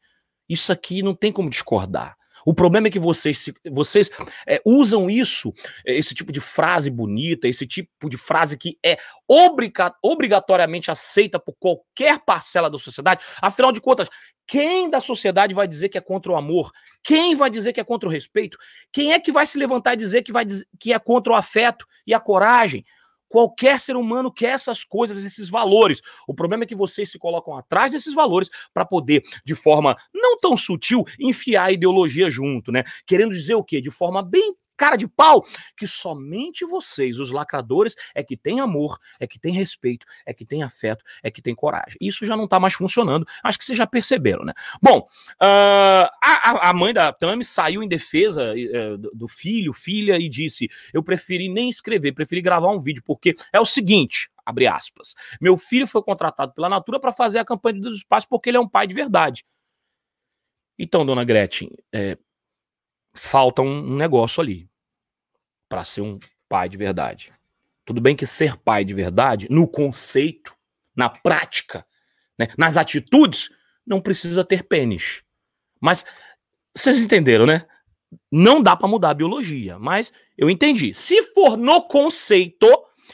Isso 0.48 0.72
aqui 0.72 1.02
não 1.02 1.14
tem 1.14 1.32
como 1.32 1.50
discordar. 1.50 2.16
O 2.46 2.52
problema 2.52 2.88
é 2.88 2.90
que 2.90 2.98
vocês, 2.98 3.50
vocês 3.70 4.10
é, 4.46 4.60
usam 4.64 5.08
isso, 5.08 5.52
é, 5.86 5.94
esse 5.96 6.14
tipo 6.14 6.30
de 6.30 6.40
frase 6.40 6.90
bonita, 6.90 7.48
esse 7.48 7.66
tipo 7.66 8.08
de 8.08 8.18
frase 8.18 8.58
que 8.58 8.78
é 8.84 8.98
obriga 9.26 9.94
obrigatoriamente 10.02 10.90
aceita 10.90 11.38
por 11.38 11.54
qualquer 11.58 12.18
parcela 12.20 12.68
da 12.68 12.78
sociedade. 12.78 13.22
Afinal 13.40 13.72
de 13.72 13.80
contas, 13.80 14.08
quem 14.46 14.90
da 14.90 15.00
sociedade 15.00 15.54
vai 15.54 15.66
dizer 15.66 15.88
que 15.88 15.96
é 15.96 16.02
contra 16.02 16.32
o 16.32 16.36
amor? 16.36 16.70
Quem 17.02 17.34
vai 17.34 17.48
dizer 17.48 17.72
que 17.72 17.80
é 17.80 17.84
contra 17.84 18.08
o 18.08 18.12
respeito? 18.12 18.58
Quem 18.92 19.12
é 19.12 19.18
que 19.20 19.32
vai 19.32 19.46
se 19.46 19.58
levantar 19.58 19.94
e 19.94 19.98
dizer 19.98 20.22
que, 20.22 20.32
vai 20.32 20.44
dizer, 20.44 20.66
que 20.78 20.92
é 20.92 20.98
contra 20.98 21.32
o 21.32 21.36
afeto 21.36 21.86
e 22.06 22.12
a 22.12 22.20
coragem? 22.20 22.84
Qualquer 23.34 23.80
ser 23.80 23.96
humano 23.96 24.30
quer 24.30 24.50
essas 24.50 24.84
coisas, 24.84 25.24
esses 25.24 25.48
valores. 25.48 26.00
O 26.24 26.32
problema 26.32 26.62
é 26.62 26.66
que 26.68 26.74
vocês 26.76 27.10
se 27.10 27.18
colocam 27.18 27.58
atrás 27.58 27.90
desses 27.90 28.14
valores 28.14 28.48
para 28.72 28.84
poder, 28.84 29.24
de 29.44 29.56
forma 29.56 29.96
não 30.14 30.38
tão 30.38 30.56
sutil, 30.56 31.02
enfiar 31.18 31.64
a 31.64 31.72
ideologia 31.72 32.30
junto, 32.30 32.70
né? 32.70 32.84
Querendo 33.04 33.32
dizer 33.32 33.56
o 33.56 33.64
quê? 33.64 33.80
De 33.80 33.90
forma 33.90 34.22
bem 34.22 34.54
cara 34.76 34.96
de 34.96 35.06
pau 35.06 35.44
que 35.76 35.86
somente 35.86 36.64
vocês, 36.64 37.18
os 37.18 37.30
lacradores, 37.30 37.94
é 38.14 38.22
que 38.22 38.36
tem 38.36 38.60
amor, 38.60 38.98
é 39.18 39.26
que 39.26 39.38
tem 39.38 39.52
respeito, 39.52 40.06
é 40.26 40.32
que 40.32 40.44
tem 40.44 40.62
afeto, 40.62 41.04
é 41.22 41.30
que 41.30 41.42
tem 41.42 41.54
coragem. 41.54 41.96
Isso 42.00 42.26
já 42.26 42.36
não 42.36 42.48
tá 42.48 42.58
mais 42.58 42.74
funcionando. 42.74 43.26
Acho 43.42 43.58
que 43.58 43.64
vocês 43.64 43.78
já 43.78 43.86
perceberam, 43.86 44.44
né? 44.44 44.52
Bom, 44.82 45.00
uh, 45.00 46.08
a, 46.22 46.70
a, 46.70 46.72
mãe 46.72 46.92
da 46.92 47.12
Tami 47.12 47.44
saiu 47.44 47.82
em 47.82 47.88
defesa 47.88 48.52
uh, 48.52 48.98
do 48.98 49.28
filho, 49.28 49.72
filha, 49.72 50.18
e 50.18 50.28
disse: 50.28 50.68
Eu 50.92 51.02
preferi 51.02 51.48
nem 51.48 51.68
escrever, 51.68 52.12
preferi 52.12 52.40
gravar 52.40 52.70
um 52.70 52.80
vídeo, 52.80 53.02
porque 53.04 53.34
é 53.52 53.60
o 53.60 53.64
seguinte. 53.64 54.30
Abre 54.44 54.66
aspas. 54.66 55.14
Meu 55.40 55.56
filho 55.56 55.86
foi 55.86 56.02
contratado 56.02 56.52
pela 56.52 56.68
Natura 56.68 57.00
para 57.00 57.12
fazer 57.12 57.38
a 57.38 57.44
campanha 57.44 57.80
dos 57.80 57.96
espaços 57.96 58.28
porque 58.28 58.50
ele 58.50 58.58
é 58.58 58.60
um 58.60 58.68
pai 58.68 58.86
de 58.86 58.94
verdade. 58.94 59.44
Então, 60.78 61.06
dona 61.06 61.24
Gretchen, 61.24 61.70
é, 61.92 62.18
falta 63.14 63.62
um, 63.62 63.96
negócio 63.96 64.40
ali 64.40 64.68
para 65.68 65.84
ser 65.84 66.00
um 66.00 66.18
pai 66.48 66.68
de 66.68 66.76
verdade. 66.76 67.32
Tudo 67.84 68.00
bem 68.00 68.16
que 68.16 68.26
ser 68.26 68.56
pai 68.56 68.84
de 68.84 68.94
verdade, 68.94 69.46
no 69.50 69.68
conceito, 69.68 70.54
na 70.94 71.08
prática, 71.08 71.86
né, 72.38 72.48
nas 72.58 72.76
atitudes, 72.76 73.50
não 73.86 74.00
precisa 74.00 74.44
ter 74.44 74.64
pênis. 74.64 75.22
Mas 75.80 76.04
vocês 76.74 77.00
entenderam, 77.00 77.46
né? 77.46 77.66
Não 78.30 78.62
dá 78.62 78.76
para 78.76 78.88
mudar 78.88 79.10
a 79.10 79.14
biologia, 79.14 79.78
mas 79.78 80.12
eu 80.36 80.48
entendi. 80.48 80.94
Se 80.94 81.22
for 81.34 81.56
no 81.56 81.82
conceito, 81.82 82.66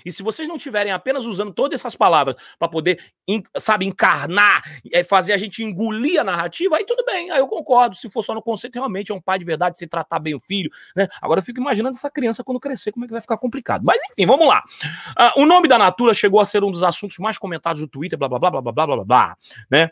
e 0.05 0.13
se 0.13 0.23
vocês 0.23 0.49
não 0.49 0.57
tiverem 0.57 0.93
apenas 0.93 1.27
usando 1.27 1.53
todas 1.53 1.81
essas 1.81 1.95
palavras 1.95 2.37
para 2.59 2.69
poder, 2.69 3.01
sabe, 3.59 3.87
encarnar, 3.87 4.63
é, 4.93 5.05
fazer 5.05 5.33
a 5.33 5.37
gente 5.37 5.63
engolir 5.63 6.21
a 6.21 6.25
narrativa, 6.25 6.77
aí 6.77 6.85
tudo 6.85 7.05
bem, 7.05 7.31
aí 7.31 7.39
eu 7.39 7.49
concordo. 7.49 7.97
Se 7.97 8.09
for 8.09 8.23
só 8.23 8.35
no 8.35 8.43
conceito, 8.43 8.75
realmente 8.75 9.13
é 9.13 9.15
um 9.15 9.21
pai 9.21 9.39
de 9.39 9.45
verdade, 9.45 9.79
se 9.79 9.87
tratar 9.87 10.19
bem 10.19 10.35
o 10.35 10.41
filho, 10.41 10.71
né? 10.95 11.09
Agora 11.21 11.41
eu 11.41 11.45
fico 11.45 11.61
imaginando 11.61 11.97
essa 11.97 12.11
criança 12.11 12.45
quando 12.45 12.61
crescer, 12.61 12.93
como 12.93 13.05
é 13.05 13.09
que 13.09 13.13
vai 13.13 13.21
ficar 13.21 13.37
complicado. 13.37 13.83
Mas 13.85 14.01
enfim, 14.11 14.27
vamos 14.27 14.47
lá. 14.47 14.63
Uh, 15.37 15.43
o 15.43 15.47
nome 15.47 15.69
da 15.69 15.79
Natura 15.79 16.15
chegou 16.15 16.41
a 16.41 16.45
ser 16.45 16.65
um 16.65 16.71
dos 16.71 16.83
assuntos 16.83 17.19
mais 17.19 17.39
comentados 17.39 17.81
do 17.81 17.89
Twitter, 17.89 18.19
blá 18.19 18.29
blá 18.29 18.39
blá 18.39 18.51
blá 18.51 18.61
blá 18.61 18.73
blá 18.73 18.87
blá, 18.87 19.05
blá 19.05 19.37
né? 19.71 19.91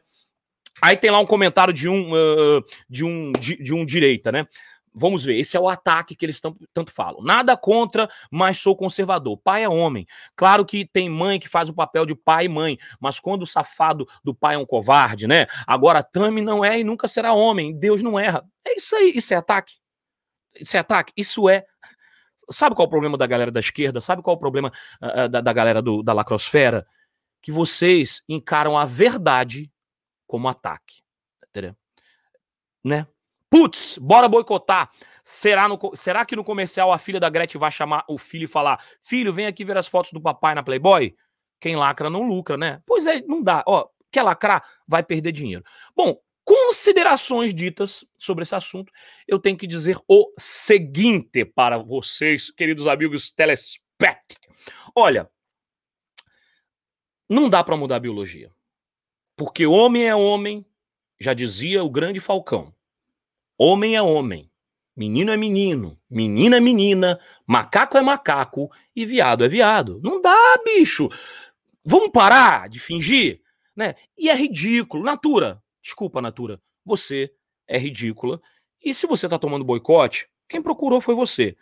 Aí 0.81 0.97
tem 0.97 1.11
lá 1.11 1.19
um 1.19 1.27
comentário 1.27 1.73
de 1.73 1.89
um, 1.89 2.13
uh, 2.13 2.65
de 2.89 3.05
um 3.05 3.33
de, 3.33 3.57
de 3.63 3.75
um 3.75 3.85
direita, 3.85 4.31
né? 4.31 4.47
Vamos 4.95 5.25
ver, 5.25 5.39
esse 5.39 5.57
é 5.57 5.61
o 5.61 5.69
ataque 5.69 6.15
que 6.15 6.25
eles 6.25 6.41
tanto 6.73 6.93
falam. 6.93 7.23
Nada 7.23 7.57
contra, 7.57 8.09
mas 8.31 8.59
sou 8.59 8.77
conservador. 8.77 9.39
Pai 9.39 9.65
é 9.65 9.69
homem. 9.69 10.07
Claro 10.37 10.65
que 10.65 10.87
tem 10.87 11.09
mãe 11.09 11.39
que 11.39 11.49
faz 11.49 11.69
o 11.69 11.75
papel 11.75 12.05
de 12.05 12.15
pai 12.15 12.47
e 12.47 12.49
mãe, 12.49 12.79
mas 13.01 13.21
quando 13.21 13.43
o 13.43 13.47
safado 13.47 14.07
do 14.25 14.35
pai 14.35 14.55
é 14.55 14.59
um 14.59 14.67
covarde, 14.67 15.27
né? 15.27 15.47
Agora 15.67 16.03
Tami 16.03 16.41
não 16.41 16.65
é 16.65 16.81
e 16.81 16.85
nunca 16.85 17.09
será 17.09 17.33
homem. 17.33 17.79
Deus 17.79 18.03
não 18.03 18.19
erra. 18.19 18.45
É 18.67 18.77
isso 18.77 18.95
aí. 18.97 19.13
Isso 19.15 19.33
é 19.35 19.37
ataque. 19.37 19.75
Isso 20.55 20.77
é 20.77 20.81
ataque. 20.81 21.13
Isso 21.17 21.49
é. 21.49 21.65
Sabe 22.51 22.75
qual 22.75 22.85
é 22.85 22.89
o 22.89 22.91
problema 22.91 23.17
da 23.17 23.27
galera 23.27 23.51
da 23.51 23.61
esquerda? 23.61 24.01
Sabe 24.01 24.23
qual 24.23 24.35
é 24.35 24.37
o 24.37 24.41
problema 24.41 24.73
uh, 25.03 25.29
da, 25.29 25.41
da 25.41 25.53
galera 25.53 25.83
do, 25.83 26.03
da 26.03 26.13
lacrosfera? 26.13 26.87
Que 27.43 27.53
vocês 27.53 28.23
encaram 28.29 28.77
a 28.77 28.85
verdade 28.85 29.71
como 30.27 30.49
ataque. 30.49 31.03
Entendeu? 31.49 31.77
Né? 32.85 33.07
Putz, 33.51 33.99
bora 33.99 34.29
boicotar. 34.29 34.91
Será, 35.25 35.69
no, 35.69 35.79
será 35.95 36.25
que 36.25 36.37
no 36.37 36.45
comercial 36.45 36.93
a 36.93 36.99
filha 36.99 37.21
da 37.21 37.29
Gretchen 37.29 37.59
vai 37.59 37.71
chamar 37.71 38.05
o 38.09 38.19
filho 38.19 38.45
e 38.45 38.49
falar: 38.49 38.83
Filho, 39.03 39.33
vem 39.33 39.47
aqui 39.47 39.65
ver 39.65 39.77
as 39.77 39.87
fotos 39.87 40.13
do 40.13 40.21
papai 40.21 40.55
na 40.55 40.63
Playboy? 40.63 41.15
Quem 41.61 41.77
lacra 41.77 42.09
não 42.09 42.23
lucra, 42.23 42.57
né? 42.57 42.83
Pois 42.87 43.07
é, 43.07 43.21
não 43.23 43.43
dá. 43.43 43.65
Ó, 43.67 43.89
quer 44.11 44.23
lacrar? 44.23 44.65
Vai 44.87 45.03
perder 45.03 45.33
dinheiro. 45.33 45.65
Bom, 45.95 46.21
considerações 46.45 47.55
ditas 47.55 48.07
sobre 48.17 48.43
esse 48.43 48.55
assunto, 48.55 48.93
eu 49.27 49.39
tenho 49.39 49.57
que 49.57 49.67
dizer 49.67 49.99
o 50.09 50.33
seguinte 50.39 51.45
para 51.45 51.79
vocês, 51.79 52.51
queridos 52.51 52.87
amigos 52.87 53.31
telespect. 53.31 54.39
Olha, 54.95 55.29
não 57.29 57.51
dá 57.51 57.63
para 57.63 57.77
mudar 57.77 57.97
a 57.97 58.01
biologia. 58.01 58.51
Porque 59.37 59.67
homem 59.67 60.09
é 60.09 60.17
homem, 60.17 60.65
já 61.21 61.35
dizia 61.35 61.85
o 61.85 61.91
grande 61.91 62.19
Falcão. 62.19 62.75
Homem 63.61 63.97
é 63.97 64.03
homem, 64.03 64.49
menino 64.97 65.33
é 65.33 65.37
menino, 65.37 65.99
menina 66.09 66.59
é 66.59 66.61
menina, 66.61 67.19
macaco 67.45 67.99
é 67.99 68.01
macaco 68.01 68.71
e 68.95 69.05
viado 69.05 69.45
é 69.45 69.49
viado. 69.49 70.01
Não 70.01 70.23
dá, 70.23 70.61
bicho. 70.65 71.09
Vamos 71.85 72.11
parar 72.11 72.69
de 72.69 72.79
fingir, 72.79 73.41
né? 73.75 73.97
E 74.17 74.31
é 74.31 74.35
ridículo. 74.35 75.03
Natura, 75.03 75.61
desculpa, 75.83 76.23
Natura, 76.23 76.61
você 76.85 77.33
é 77.67 77.77
ridícula. 77.77 78.41
E 78.81 78.95
se 78.95 79.07
você 79.09 79.29
tá 79.29 79.39
tomando 79.39 79.65
boicote, 79.65 80.29
quem 80.49 80.63
procurou 80.63 81.01
foi 81.01 81.17
você. 81.17 81.57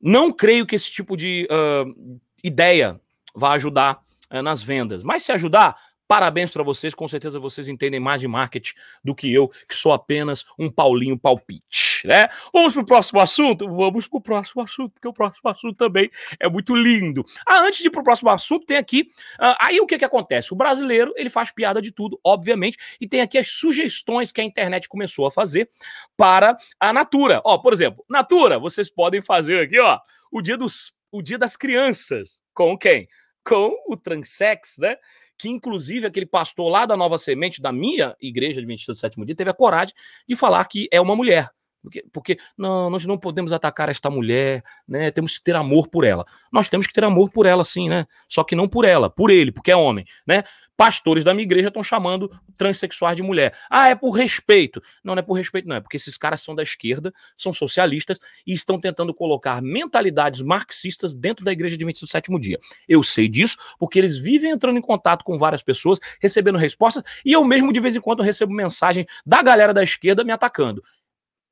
Não 0.00 0.30
creio 0.30 0.66
que 0.66 0.76
esse 0.76 0.90
tipo 0.90 1.16
de 1.16 1.48
uh, 1.50 2.20
ideia 2.44 3.00
vá 3.34 3.52
ajudar 3.52 4.02
uh, 4.30 4.42
nas 4.42 4.62
vendas. 4.62 5.02
Mas 5.02 5.22
se 5.22 5.32
ajudar, 5.32 5.76
Parabéns 6.10 6.50
para 6.50 6.64
vocês, 6.64 6.92
com 6.92 7.06
certeza 7.06 7.38
vocês 7.38 7.68
entendem 7.68 8.00
mais 8.00 8.20
de 8.20 8.26
marketing 8.26 8.74
do 9.04 9.14
que 9.14 9.32
eu, 9.32 9.48
que 9.68 9.76
sou 9.76 9.92
apenas 9.92 10.44
um 10.58 10.68
Paulinho 10.68 11.16
palpite, 11.16 12.04
né? 12.04 12.28
Vamos 12.52 12.74
pro 12.74 12.84
próximo 12.84 13.20
assunto? 13.20 13.68
Vamos 13.68 14.08
pro 14.08 14.20
próximo 14.20 14.60
assunto, 14.60 14.90
porque 14.90 15.06
o 15.06 15.12
próximo 15.12 15.48
assunto 15.48 15.76
também 15.76 16.10
é 16.40 16.48
muito 16.48 16.74
lindo. 16.74 17.24
Ah, 17.46 17.60
antes 17.60 17.78
de 17.78 17.86
ir 17.86 17.90
pro 17.90 18.02
próximo 18.02 18.28
assunto, 18.28 18.66
tem 18.66 18.76
aqui, 18.76 19.02
uh, 19.38 19.54
aí 19.60 19.80
o 19.80 19.86
que 19.86 19.96
que 19.98 20.04
acontece? 20.04 20.52
O 20.52 20.56
brasileiro, 20.56 21.14
ele 21.14 21.30
faz 21.30 21.52
piada 21.52 21.80
de 21.80 21.92
tudo, 21.92 22.18
obviamente, 22.26 22.76
e 23.00 23.06
tem 23.06 23.20
aqui 23.20 23.38
as 23.38 23.46
sugestões 23.46 24.32
que 24.32 24.40
a 24.40 24.44
internet 24.44 24.88
começou 24.88 25.28
a 25.28 25.30
fazer 25.30 25.70
para 26.16 26.56
a 26.80 26.92
Natura. 26.92 27.40
Ó, 27.44 27.56
por 27.58 27.72
exemplo, 27.72 28.04
Natura, 28.08 28.58
vocês 28.58 28.90
podem 28.90 29.22
fazer 29.22 29.60
aqui, 29.60 29.78
ó, 29.78 29.96
o 30.32 30.42
dia 30.42 30.56
dos 30.56 30.92
o 31.12 31.22
dia 31.22 31.38
das 31.38 31.56
crianças. 31.56 32.42
Com 32.52 32.76
quem? 32.76 33.08
Com 33.44 33.76
o 33.86 33.96
transex, 33.96 34.74
né? 34.78 34.96
Que 35.40 35.48
inclusive 35.48 36.06
aquele 36.06 36.26
pastor 36.26 36.68
lá 36.68 36.86
da 36.86 36.96
Nova 36.96 37.18
Semente, 37.18 37.60
da 37.60 37.72
minha 37.72 38.16
igreja 38.20 38.60
de 38.60 38.66
22 38.66 38.96
do 38.96 39.00
sétimo 39.00 39.24
dia, 39.24 39.34
teve 39.34 39.50
a 39.50 39.54
coragem 39.54 39.94
de 40.28 40.36
falar 40.36 40.64
que 40.66 40.88
é 40.90 41.00
uma 41.00 41.16
mulher. 41.16 41.50
Porque, 41.82 42.04
porque, 42.12 42.38
não, 42.56 42.90
nós 42.90 43.06
não 43.06 43.16
podemos 43.16 43.52
atacar 43.52 43.88
esta 43.88 44.10
mulher, 44.10 44.62
né? 44.86 45.10
Temos 45.10 45.38
que 45.38 45.44
ter 45.44 45.56
amor 45.56 45.88
por 45.88 46.04
ela. 46.04 46.26
Nós 46.52 46.68
temos 46.68 46.86
que 46.86 46.92
ter 46.92 47.04
amor 47.04 47.30
por 47.30 47.46
ela, 47.46 47.64
sim, 47.64 47.88
né? 47.88 48.06
Só 48.28 48.44
que 48.44 48.54
não 48.54 48.68
por 48.68 48.84
ela, 48.84 49.08
por 49.08 49.30
ele, 49.30 49.50
porque 49.50 49.70
é 49.70 49.76
homem, 49.76 50.04
né? 50.26 50.44
Pastores 50.76 51.24
da 51.24 51.34
minha 51.34 51.44
igreja 51.44 51.68
estão 51.68 51.82
chamando 51.82 52.30
transexuais 52.56 53.16
de 53.16 53.22
mulher. 53.22 53.54
Ah, 53.68 53.88
é 53.88 53.94
por 53.94 54.12
respeito. 54.12 54.82
Não, 55.04 55.14
não 55.14 55.20
é 55.20 55.22
por 55.22 55.34
respeito, 55.34 55.68
não. 55.68 55.76
É 55.76 55.80
porque 55.80 55.96
esses 55.96 56.16
caras 56.16 56.40
são 56.40 56.54
da 56.54 56.62
esquerda, 56.62 57.12
são 57.36 57.52
socialistas 57.52 58.18
e 58.46 58.52
estão 58.52 58.80
tentando 58.80 59.12
colocar 59.12 59.60
mentalidades 59.60 60.40
marxistas 60.40 61.14
dentro 61.14 61.44
da 61.44 61.52
igreja 61.52 61.76
de 61.76 61.84
27 61.84 62.06
do 62.06 62.10
sétimo 62.10 62.40
dia. 62.40 62.58
Eu 62.88 63.02
sei 63.02 63.28
disso 63.28 63.58
porque 63.78 63.98
eles 63.98 64.16
vivem 64.16 64.50
entrando 64.50 64.78
em 64.78 64.82
contato 64.82 65.22
com 65.22 65.38
várias 65.38 65.62
pessoas, 65.62 65.98
recebendo 66.18 66.56
respostas, 66.56 67.02
e 67.24 67.32
eu 67.32 67.44
mesmo 67.44 67.72
de 67.72 67.80
vez 67.80 67.94
em 67.94 68.00
quando 68.00 68.22
recebo 68.22 68.52
mensagem 68.52 69.06
da 69.24 69.42
galera 69.42 69.74
da 69.74 69.82
esquerda 69.82 70.24
me 70.24 70.32
atacando. 70.32 70.82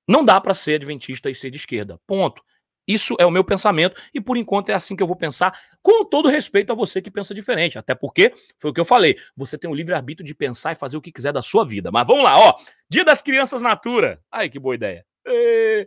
Não 0.09 0.25
dá 0.25 0.41
para 0.41 0.55
ser 0.55 0.77
adventista 0.77 1.29
e 1.29 1.35
ser 1.35 1.51
de 1.51 1.59
esquerda. 1.59 2.01
Ponto. 2.07 2.43
Isso 2.89 3.15
é 3.19 3.27
o 3.27 3.31
meu 3.31 3.45
pensamento 3.45 4.01
e 4.15 4.21
por 4.21 4.39
enquanto 4.39 4.71
é 4.71 4.75
assim 4.75 4.97
que 4.97 5.03
eu 5.03 5.07
vou 5.07 5.15
pensar, 5.15 5.61
com 5.83 6.07
todo 6.07 6.27
respeito 6.27 6.73
a 6.73 6.75
você 6.75 7.03
que 7.03 7.11
pensa 7.11 7.35
diferente, 7.35 7.79
até 7.79 7.95
porque 7.95 8.33
foi 8.59 8.71
o 8.71 8.75
que 8.75 8.81
eu 8.81 8.85
falei, 8.85 9.15
você 9.37 9.59
tem 9.59 9.71
o 9.71 9.75
livre 9.75 9.95
arbítrio 9.95 10.27
de 10.27 10.35
pensar 10.35 10.73
e 10.73 10.75
fazer 10.75 10.97
o 10.97 11.03
que 11.03 11.13
quiser 11.13 11.31
da 11.31 11.43
sua 11.43 11.67
vida. 11.67 11.91
Mas 11.91 12.07
vamos 12.07 12.25
lá, 12.25 12.39
ó, 12.39 12.55
Dia 12.89 13.05
das 13.05 13.21
Crianças 13.21 13.61
Natura. 13.61 14.23
Ai, 14.33 14.49
que 14.49 14.59
boa 14.59 14.75
ideia. 14.75 15.05
É 15.27 15.87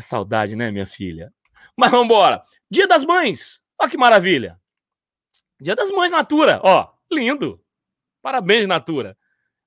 saudade, 0.00 0.56
né, 0.56 0.72
minha 0.72 0.86
filha? 0.86 1.32
Mas 1.76 1.92
vamos 1.92 2.06
embora. 2.06 2.42
Dia 2.68 2.88
das 2.88 3.04
Mães. 3.04 3.62
Olha 3.78 3.88
que 3.88 3.96
maravilha. 3.96 4.60
Dia 5.60 5.76
das 5.76 5.92
Mães 5.92 6.10
Natura, 6.10 6.60
ó, 6.64 6.90
lindo. 7.10 7.62
Parabéns, 8.20 8.66
Natura. 8.66 9.16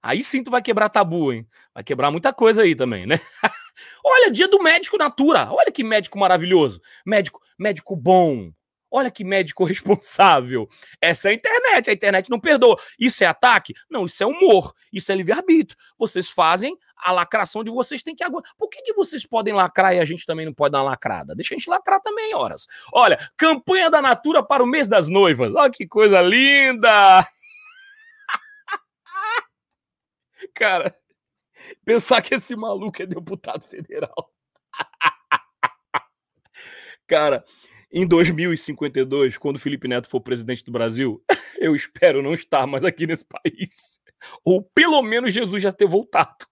Aí 0.02 0.24
sim 0.24 0.44
tu 0.44 0.52
vai 0.52 0.62
quebrar 0.62 0.90
tabu, 0.90 1.34
hein? 1.34 1.48
Vai 1.74 1.84
quebrar 1.84 2.12
muita 2.12 2.34
coisa 2.34 2.62
aí 2.62 2.76
também, 2.76 3.06
né? 3.06 3.20
Olha, 4.04 4.32
dia 4.32 4.48
do 4.48 4.62
médico 4.62 4.98
natura. 4.98 5.52
Olha 5.52 5.72
que 5.72 5.84
médico 5.84 6.18
maravilhoso. 6.18 6.82
Médico, 7.06 7.42
médico 7.58 7.96
bom. 7.96 8.52
Olha 8.92 9.12
que 9.12 9.24
médico 9.24 9.64
responsável. 9.66 10.68
Essa 11.02 11.30
é 11.30 11.32
a 11.32 11.36
internet. 11.36 11.90
A 11.90 11.94
internet 11.94 12.30
não 12.30 12.40
perdoa. 12.40 12.78
Isso 13.00 13.24
é 13.24 13.28
ataque? 13.28 13.74
Não, 13.90 14.06
isso 14.06 14.24
é 14.24 14.26
humor. 14.26 14.74
Isso 14.92 15.12
é 15.12 15.16
livre-arbítrio. 15.16 15.78
Vocês 15.98 16.30
fazem 16.30 16.78
a 17.02 17.12
lacração 17.12 17.64
de 17.64 17.72
vocês 17.72 18.04
tem 18.04 18.16
que 18.16 18.24
aguentar. 18.24 18.52
Por 18.58 18.70
que, 18.70 18.82
que 18.82 18.94
vocês 18.94 19.26
podem 19.26 19.54
lacrar 19.54 19.96
e 19.96 20.00
a 20.00 20.06
gente 20.06 20.26
também 20.26 20.46
não 20.46 20.54
pode 20.54 20.74
dar 20.74 20.84
lacrada? 20.84 21.34
Deixa 21.34 21.54
a 21.54 21.58
gente 21.58 21.70
lacrar 21.70 22.02
também, 22.02 22.36
horas. 22.36 22.68
Olha, 22.94 23.18
campanha 23.38 23.90
da 23.90 24.02
Natura 24.02 24.44
para 24.44 24.64
o 24.64 24.68
mês 24.68 24.90
das 24.90 25.08
noivas. 25.08 25.56
Olha 25.56 25.72
que 25.72 25.88
coisa 25.88 26.22
linda! 26.22 27.26
Cara, 30.54 30.96
pensar 31.86 32.22
que 32.22 32.36
esse 32.36 32.56
maluco 32.56 33.02
é 33.02 33.06
deputado 33.06 33.64
federal. 33.64 34.32
Cara, 37.08 37.44
em 37.92 38.08
2052, 38.08 39.38
quando 39.38 39.60
Felipe 39.60 39.88
Neto 39.88 40.10
for 40.10 40.22
presidente 40.22 40.64
do 40.64 40.72
Brasil, 40.72 41.24
eu 41.58 41.76
espero 41.76 42.22
não 42.22 42.34
estar 42.34 42.66
mais 42.68 42.84
aqui 42.84 43.08
nesse 43.08 43.26
país. 43.26 44.00
Ou 44.44 44.64
pelo 44.64 45.02
menos 45.02 45.34
Jesus 45.34 45.62
já 45.62 45.72
ter 45.72 45.88
voltado. 45.88 46.46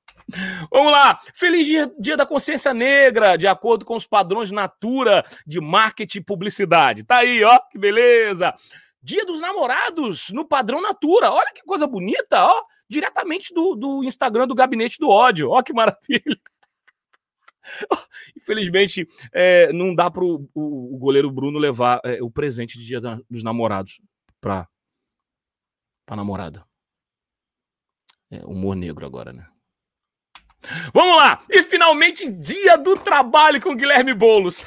Vamos 0.70 0.92
lá! 0.92 1.18
Feliz 1.34 1.66
dia, 1.66 1.90
dia, 1.98 2.18
da 2.18 2.26
Consciência 2.26 2.74
Negra, 2.74 3.38
de 3.38 3.48
acordo 3.48 3.86
com 3.86 3.96
os 3.96 4.06
padrões 4.06 4.52
Natura 4.52 5.24
de 5.46 5.62
marketing 5.62 6.18
e 6.18 6.24
publicidade. 6.24 7.06
Tá 7.06 7.20
aí, 7.20 7.42
ó, 7.44 7.58
que 7.72 7.78
beleza! 7.78 8.54
Dia 9.02 9.26
dos 9.26 9.40
Namorados 9.40 10.30
no 10.32 10.46
padrão 10.46 10.82
Natura. 10.82 11.32
Olha 11.32 11.54
que 11.54 11.62
coisa 11.62 11.88
bonita, 11.88 12.44
ó 12.44 12.64
diretamente 12.90 13.54
do, 13.54 13.76
do 13.76 14.04
Instagram 14.04 14.48
do 14.48 14.56
Gabinete 14.56 14.98
do 15.00 15.10
Ódio. 15.10 15.50
Ó, 15.50 15.62
que 15.62 15.74
maravilha! 15.74 16.40
Infelizmente, 18.36 19.08
é, 19.34 19.72
não 19.74 19.94
dá 19.94 20.10
para 20.10 20.24
o, 20.24 20.98
goleiro 20.98 21.30
Bruno 21.30 21.60
levar 21.60 22.00
é, 22.04 22.22
o 22.22 22.32
presente 22.32 22.78
de 22.78 22.86
Dia 22.86 23.02
dos 23.30 23.44
Namorados 23.44 24.00
para 24.40 24.68
a 26.08 26.16
namorada. 26.16 26.66
É, 28.32 28.46
humor 28.46 28.76
negro 28.76 29.06
agora, 29.06 29.32
né? 29.32 29.48
Vamos 30.94 31.16
lá! 31.16 31.44
E 31.50 31.64
finalmente, 31.64 32.30
Dia 32.32 32.78
do 32.78 32.98
Trabalho 32.98 33.62
com 33.62 33.76
Guilherme 33.76 34.14
Boulos. 34.14 34.66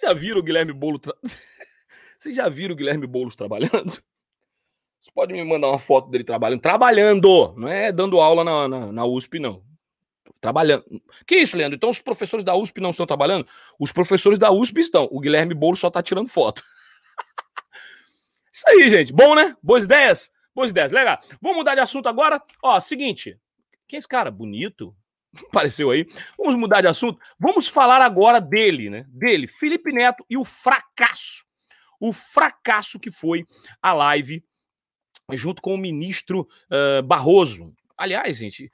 Já 0.00 0.12
viram 0.12 0.40
o 0.40 0.42
Guilherme 0.42 0.72
Boulos 0.72 1.00
tra... 1.00 1.14
Vocês 2.18 2.36
já 2.36 2.48
viram 2.48 2.74
o 2.74 2.76
Guilherme 2.76 3.06
Boulos 3.06 3.36
trabalhando? 3.36 3.92
Você 5.00 5.10
pode 5.14 5.32
me 5.32 5.44
mandar 5.44 5.68
uma 5.68 5.78
foto 5.78 6.08
dele 6.08 6.24
trabalhando? 6.24 6.60
Trabalhando! 6.60 7.54
Não 7.56 7.68
é 7.68 7.92
dando 7.92 8.20
aula 8.20 8.42
na, 8.42 8.68
na, 8.68 8.92
na 8.92 9.04
USP, 9.04 9.38
não. 9.38 9.62
Trabalhando. 10.40 10.84
Que 11.26 11.36
isso, 11.36 11.56
Leandro? 11.56 11.76
Então 11.76 11.90
os 11.90 12.00
professores 12.00 12.44
da 12.44 12.56
USP 12.56 12.80
não 12.80 12.90
estão 12.90 13.06
trabalhando? 13.06 13.46
Os 13.78 13.92
professores 13.92 14.38
da 14.38 14.50
USP 14.50 14.80
estão. 14.80 15.08
O 15.10 15.20
Guilherme 15.20 15.54
Boulos 15.54 15.80
só 15.80 15.88
está 15.88 16.02
tirando 16.02 16.28
foto. 16.28 16.62
isso 18.52 18.68
aí, 18.68 18.88
gente. 18.88 19.12
Bom, 19.12 19.34
né? 19.34 19.54
Boas 19.62 19.84
ideias? 19.84 20.32
Boas 20.54 20.70
ideias. 20.70 20.92
Legal. 20.92 21.18
Vamos 21.40 21.58
mudar 21.58 21.74
de 21.74 21.80
assunto 21.80 22.08
agora. 22.08 22.42
Ó, 22.62 22.78
seguinte. 22.80 23.38
Quem 23.86 23.96
é 23.96 23.98
esse 23.98 24.08
cara? 24.08 24.30
Bonito? 24.30 24.96
apareceu 25.48 25.90
aí. 25.90 26.06
Vamos 26.36 26.56
mudar 26.56 26.80
de 26.80 26.88
assunto. 26.88 27.18
Vamos 27.38 27.68
falar 27.68 28.00
agora 28.02 28.40
dele, 28.40 28.90
né? 28.90 29.04
Dele, 29.08 29.46
Felipe 29.46 29.92
Neto 29.92 30.24
e 30.28 30.36
o 30.36 30.44
fracasso. 30.44 31.44
O 32.00 32.12
fracasso 32.12 32.98
que 32.98 33.10
foi 33.10 33.46
a 33.80 33.92
live 33.92 34.44
junto 35.32 35.62
com 35.62 35.74
o 35.74 35.78
ministro 35.78 36.46
uh, 36.70 37.02
Barroso. 37.02 37.72
Aliás, 37.96 38.36
gente, 38.36 38.70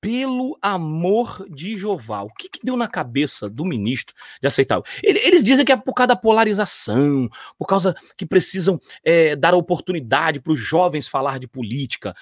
pelo 0.00 0.58
amor 0.60 1.46
de 1.48 1.76
Jeová, 1.76 2.22
o 2.22 2.28
que, 2.28 2.48
que 2.48 2.60
deu 2.62 2.76
na 2.76 2.86
cabeça 2.86 3.48
do 3.48 3.64
ministro 3.64 4.14
de 4.40 4.46
aceitar? 4.46 4.82
Eles 5.02 5.42
dizem 5.42 5.64
que 5.64 5.72
é 5.72 5.76
por 5.76 5.94
causa 5.94 6.08
da 6.08 6.16
polarização, 6.16 7.28
por 7.58 7.66
causa 7.66 7.94
que 8.16 8.26
precisam 8.26 8.78
é, 9.02 9.34
dar 9.34 9.54
oportunidade 9.54 10.40
para 10.40 10.52
os 10.52 10.60
jovens 10.60 11.08
falar 11.08 11.38
de 11.38 11.48
política. 11.48 12.14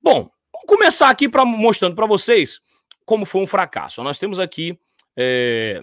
Bom, 0.00 0.30
vamos 0.52 0.66
começar 0.66 1.10
aqui 1.10 1.28
pra, 1.28 1.44
mostrando 1.44 1.94
para 1.94 2.06
vocês 2.06 2.60
como 3.08 3.24
foi 3.24 3.40
um 3.40 3.46
fracasso. 3.46 4.02
Nós 4.02 4.18
temos 4.18 4.38
aqui. 4.38 4.78
É, 5.16 5.80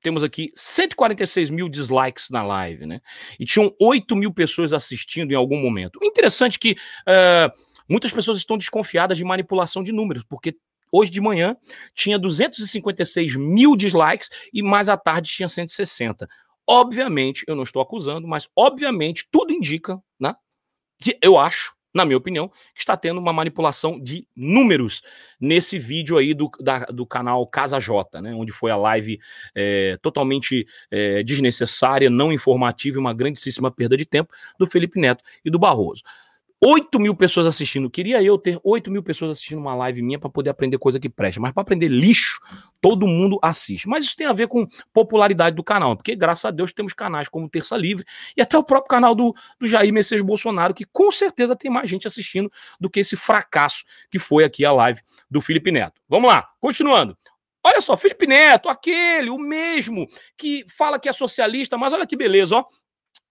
temos 0.00 0.24
aqui 0.24 0.50
146 0.56 1.50
mil 1.50 1.68
dislikes 1.68 2.30
na 2.30 2.42
live, 2.42 2.86
né? 2.86 3.00
E 3.38 3.44
tinham 3.44 3.72
8 3.78 4.16
mil 4.16 4.32
pessoas 4.32 4.72
assistindo 4.72 5.30
em 5.30 5.36
algum 5.36 5.60
momento. 5.60 6.00
interessante 6.02 6.56
é 6.56 6.58
que 6.58 6.76
é, 7.06 7.52
muitas 7.88 8.10
pessoas 8.10 8.38
estão 8.38 8.56
desconfiadas 8.56 9.18
de 9.18 9.24
manipulação 9.24 9.82
de 9.82 9.92
números, 9.92 10.24
porque 10.24 10.56
hoje 10.90 11.10
de 11.10 11.20
manhã 11.20 11.56
tinha 11.94 12.18
256 12.18 13.36
mil 13.36 13.76
dislikes 13.76 14.30
e 14.52 14.62
mais 14.62 14.88
à 14.88 14.96
tarde 14.96 15.30
tinha 15.30 15.48
160. 15.48 16.26
Obviamente, 16.66 17.44
eu 17.46 17.54
não 17.54 17.64
estou 17.64 17.82
acusando, 17.82 18.26
mas 18.26 18.48
obviamente 18.56 19.28
tudo 19.30 19.52
indica, 19.52 20.00
né? 20.18 20.34
Que 21.00 21.18
eu 21.22 21.38
acho, 21.38 21.74
na 21.94 22.04
minha 22.04 22.16
opinião, 22.16 22.48
que 22.48 22.80
está 22.80 22.96
tendo 22.96 23.20
uma 23.20 23.32
manipulação 23.32 24.00
de 24.00 24.26
números 24.34 25.02
nesse 25.40 25.78
vídeo 25.78 26.16
aí 26.16 26.34
do, 26.34 26.50
da, 26.60 26.86
do 26.86 27.04
canal 27.04 27.46
Casa 27.46 27.78
J, 27.78 28.20
né? 28.20 28.34
Onde 28.34 28.52
foi 28.52 28.70
a 28.70 28.76
live 28.76 29.20
é, 29.54 29.98
totalmente 30.00 30.66
é, 30.90 31.22
desnecessária, 31.22 32.08
não 32.08 32.32
informativa 32.32 32.96
e 32.96 33.00
uma 33.00 33.12
grandíssima 33.12 33.70
perda 33.70 33.96
de 33.96 34.06
tempo 34.06 34.32
do 34.58 34.66
Felipe 34.66 34.98
Neto 34.98 35.22
e 35.44 35.50
do 35.50 35.58
Barroso. 35.58 36.02
8 36.64 37.00
mil 37.00 37.16
pessoas 37.16 37.44
assistindo. 37.44 37.90
Queria 37.90 38.22
eu 38.22 38.38
ter 38.38 38.60
8 38.62 38.88
mil 38.88 39.02
pessoas 39.02 39.32
assistindo 39.32 39.58
uma 39.58 39.74
live 39.74 40.00
minha 40.00 40.16
para 40.16 40.30
poder 40.30 40.50
aprender 40.50 40.78
coisa 40.78 41.00
que 41.00 41.08
presta. 41.08 41.40
Mas 41.40 41.50
para 41.50 41.62
aprender 41.62 41.88
lixo, 41.88 42.40
todo 42.80 43.04
mundo 43.04 43.36
assiste. 43.42 43.88
Mas 43.88 44.04
isso 44.04 44.16
tem 44.16 44.28
a 44.28 44.32
ver 44.32 44.46
com 44.46 44.68
popularidade 44.92 45.56
do 45.56 45.64
canal. 45.64 45.96
Porque, 45.96 46.14
graças 46.14 46.44
a 46.44 46.52
Deus, 46.52 46.72
temos 46.72 46.92
canais 46.92 47.28
como 47.28 47.48
Terça 47.48 47.76
Livre 47.76 48.06
e 48.36 48.40
até 48.40 48.56
o 48.56 48.62
próprio 48.62 48.88
canal 48.88 49.12
do, 49.12 49.34
do 49.58 49.66
Jair 49.66 49.92
Messias 49.92 50.20
Bolsonaro, 50.20 50.72
que 50.72 50.84
com 50.84 51.10
certeza 51.10 51.56
tem 51.56 51.68
mais 51.68 51.90
gente 51.90 52.06
assistindo 52.06 52.48
do 52.78 52.88
que 52.88 53.00
esse 53.00 53.16
fracasso 53.16 53.82
que 54.08 54.20
foi 54.20 54.44
aqui 54.44 54.64
a 54.64 54.70
live 54.70 55.00
do 55.28 55.40
Felipe 55.40 55.72
Neto. 55.72 56.00
Vamos 56.08 56.30
lá, 56.30 56.48
continuando. 56.60 57.16
Olha 57.64 57.80
só, 57.80 57.96
Felipe 57.96 58.26
Neto, 58.26 58.68
aquele, 58.68 59.30
o 59.30 59.38
mesmo, 59.38 60.08
que 60.36 60.64
fala 60.68 60.98
que 60.98 61.08
é 61.08 61.12
socialista, 61.12 61.78
mas 61.78 61.92
olha 61.92 62.06
que 62.06 62.16
beleza, 62.16 62.56
ó. 62.56 62.64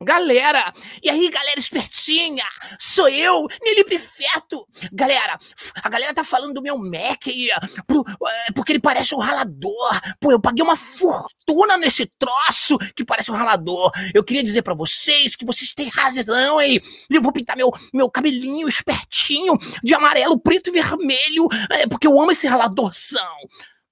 Galera, 0.04 0.74
e 1.04 1.12
aí, 1.12 1.30
galera 1.30 1.60
espertinha? 1.60 2.44
Sou 2.80 3.08
eu, 3.08 3.48
Nelipe 3.62 4.00
Feto. 4.00 4.68
Galera, 4.92 5.38
a 5.76 5.90
galera 5.90 6.12
tá 6.12 6.24
falando 6.24 6.56
do 6.56 6.62
meu 6.62 6.76
Mac 6.80 7.28
aí, 7.28 7.52
é, 7.52 8.52
porque 8.56 8.72
ele 8.72 8.80
parece 8.80 9.14
um 9.14 9.20
ralador. 9.20 10.02
Pô, 10.20 10.32
eu 10.32 10.42
paguei 10.42 10.64
uma 10.64 10.76
fortuna 10.76 11.78
nesse 11.78 12.08
troço 12.18 12.80
que 12.96 13.06
parece 13.06 13.32
um 13.32 13.36
ralador. 13.36 13.92
Eu 14.12 14.24
queria 14.24 14.42
dizer 14.42 14.64
para 14.64 14.74
vocês 14.74 15.36
que 15.36 15.46
vocês 15.46 15.72
têm 15.72 15.88
razão 15.88 16.58
aí. 16.58 16.82
Eu 17.08 17.22
vou 17.22 17.32
pintar 17.32 17.56
meu, 17.56 17.72
meu 17.94 18.10
cabelinho 18.10 18.68
espertinho 18.68 19.56
de 19.84 19.94
amarelo, 19.94 20.40
preto 20.40 20.70
e 20.70 20.72
vermelho, 20.72 21.48
é, 21.70 21.86
porque 21.86 22.08
eu 22.08 22.20
amo 22.20 22.32
esse 22.32 22.48
raladorzão. 22.48 23.36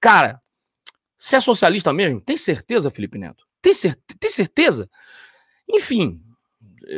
Cara, 0.00 0.40
você 1.16 1.36
é 1.36 1.40
socialista 1.40 1.92
mesmo? 1.92 2.20
Tem 2.20 2.36
certeza, 2.36 2.90
Felipe 2.90 3.16
Neto? 3.16 3.44
Tem, 3.62 3.74
cer 3.74 3.96
tem 4.18 4.30
certeza? 4.30 4.88
Enfim, 5.72 6.20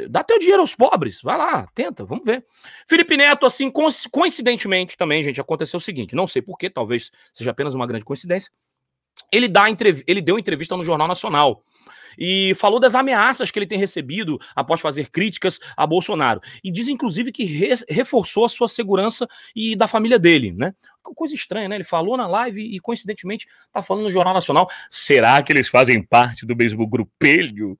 dá 0.08 0.24
teu 0.24 0.38
dinheiro 0.38 0.60
aos 0.60 0.74
pobres, 0.74 1.20
vai 1.22 1.36
lá, 1.36 1.68
tenta, 1.74 2.04
vamos 2.04 2.24
ver. 2.24 2.44
Felipe 2.86 3.16
Neto, 3.16 3.46
assim, 3.46 3.70
coincidentemente 4.10 4.96
também, 4.96 5.22
gente, 5.22 5.40
aconteceu 5.40 5.78
o 5.78 5.80
seguinte, 5.80 6.14
não 6.14 6.26
sei 6.26 6.40
porquê, 6.40 6.70
talvez 6.70 7.10
seja 7.32 7.50
apenas 7.50 7.74
uma 7.74 7.86
grande 7.86 8.04
coincidência. 8.04 8.50
Ele, 9.30 9.48
dá 9.48 9.64
ele 10.06 10.20
deu 10.20 10.38
entrevista 10.38 10.76
no 10.76 10.84
Jornal 10.84 11.08
Nacional 11.08 11.62
e 12.18 12.54
falou 12.56 12.78
das 12.78 12.94
ameaças 12.94 13.50
que 13.50 13.58
ele 13.58 13.66
tem 13.66 13.78
recebido 13.78 14.38
após 14.54 14.80
fazer 14.80 15.10
críticas 15.10 15.58
a 15.76 15.86
Bolsonaro. 15.86 16.40
E 16.62 16.70
diz, 16.70 16.88
inclusive, 16.88 17.32
que 17.32 17.44
re 17.44 17.74
reforçou 17.88 18.44
a 18.44 18.48
sua 18.48 18.68
segurança 18.68 19.26
e 19.54 19.74
da 19.74 19.88
família 19.88 20.18
dele, 20.18 20.52
né? 20.52 20.74
Coisa 21.02 21.34
estranha, 21.34 21.68
né? 21.68 21.76
Ele 21.76 21.84
falou 21.84 22.16
na 22.16 22.26
live 22.26 22.62
e, 22.62 22.80
coincidentemente, 22.80 23.46
tá 23.72 23.82
falando 23.82 24.04
no 24.04 24.12
Jornal 24.12 24.34
Nacional. 24.34 24.68
Será 24.90 25.42
que 25.42 25.52
eles 25.52 25.68
fazem 25.68 26.02
parte 26.02 26.46
do 26.46 26.56
mesmo 26.56 26.86
grupelho? 26.86 27.78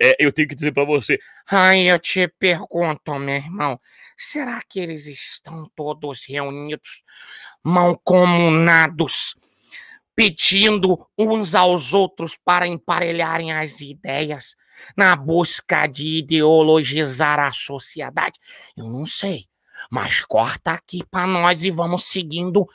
É, 0.00 0.16
eu 0.18 0.32
tenho 0.32 0.48
que 0.48 0.54
dizer 0.54 0.72
para 0.72 0.84
você. 0.84 1.18
Ai, 1.50 1.90
eu 1.90 1.98
te 1.98 2.28
pergunto, 2.28 3.14
meu 3.18 3.36
irmão. 3.36 3.80
Será 4.16 4.60
que 4.68 4.80
eles 4.80 5.06
estão 5.06 5.70
todos 5.74 6.24
reunidos, 6.26 7.02
mancomunados? 7.62 9.34
pedindo 10.16 11.06
uns 11.18 11.54
aos 11.54 11.92
outros 11.92 12.36
para 12.36 12.66
emparelharem 12.66 13.52
as 13.52 13.80
ideias 13.80 14.54
na 14.96 15.14
busca 15.16 15.86
de 15.86 16.18
ideologizar 16.18 17.38
a 17.38 17.52
sociedade? 17.52 18.38
Eu 18.76 18.88
não 18.88 19.04
sei, 19.04 19.46
mas 19.90 20.24
corta 20.24 20.72
aqui 20.72 21.02
para 21.10 21.26
nós 21.26 21.64
e 21.64 21.70
vamos 21.70 22.04
seguindo 22.04 22.66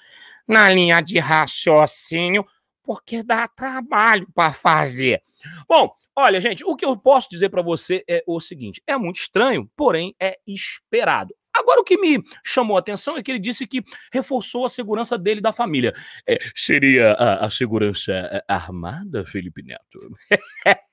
na 0.48 0.70
linha 0.70 1.02
de 1.02 1.20
raciocínio, 1.20 2.46
porque 2.84 3.22
dá 3.22 3.48
trabalho 3.48 4.28
para 4.34 4.52
fazer. 4.52 5.22
Bom, 5.68 5.92
olha, 6.16 6.40
gente, 6.40 6.64
o 6.66 6.76
que 6.76 6.86
eu 6.86 6.98
posso 6.98 7.30
dizer 7.30 7.50
para 7.50 7.62
você 7.62 8.04
é 8.08 8.24
o 8.26 8.40
seguinte: 8.40 8.82
é 8.88 8.98
muito 8.98 9.20
estranho, 9.20 9.70
porém 9.76 10.16
é 10.20 10.38
esperado. 10.48 11.36
Agora, 11.54 11.82
o 11.82 11.84
que 11.84 11.98
me 11.98 12.24
chamou 12.44 12.78
a 12.78 12.80
atenção 12.80 13.18
é 13.18 13.24
que 13.24 13.32
ele 13.32 13.40
disse 13.40 13.68
que 13.68 13.84
reforçou 14.14 14.66
a 14.66 14.70
segurança 14.70 15.18
dele 15.18 15.40
e 15.40 15.44
da 15.44 15.52
família. 15.52 15.94
É, 16.28 16.38
seria 16.56 17.14
a, 17.14 17.46
a 17.46 17.50
segurança 17.50 18.12
é, 18.12 18.44
armada, 18.48 19.26
Felipe 19.26 19.62
Neto? 19.64 20.00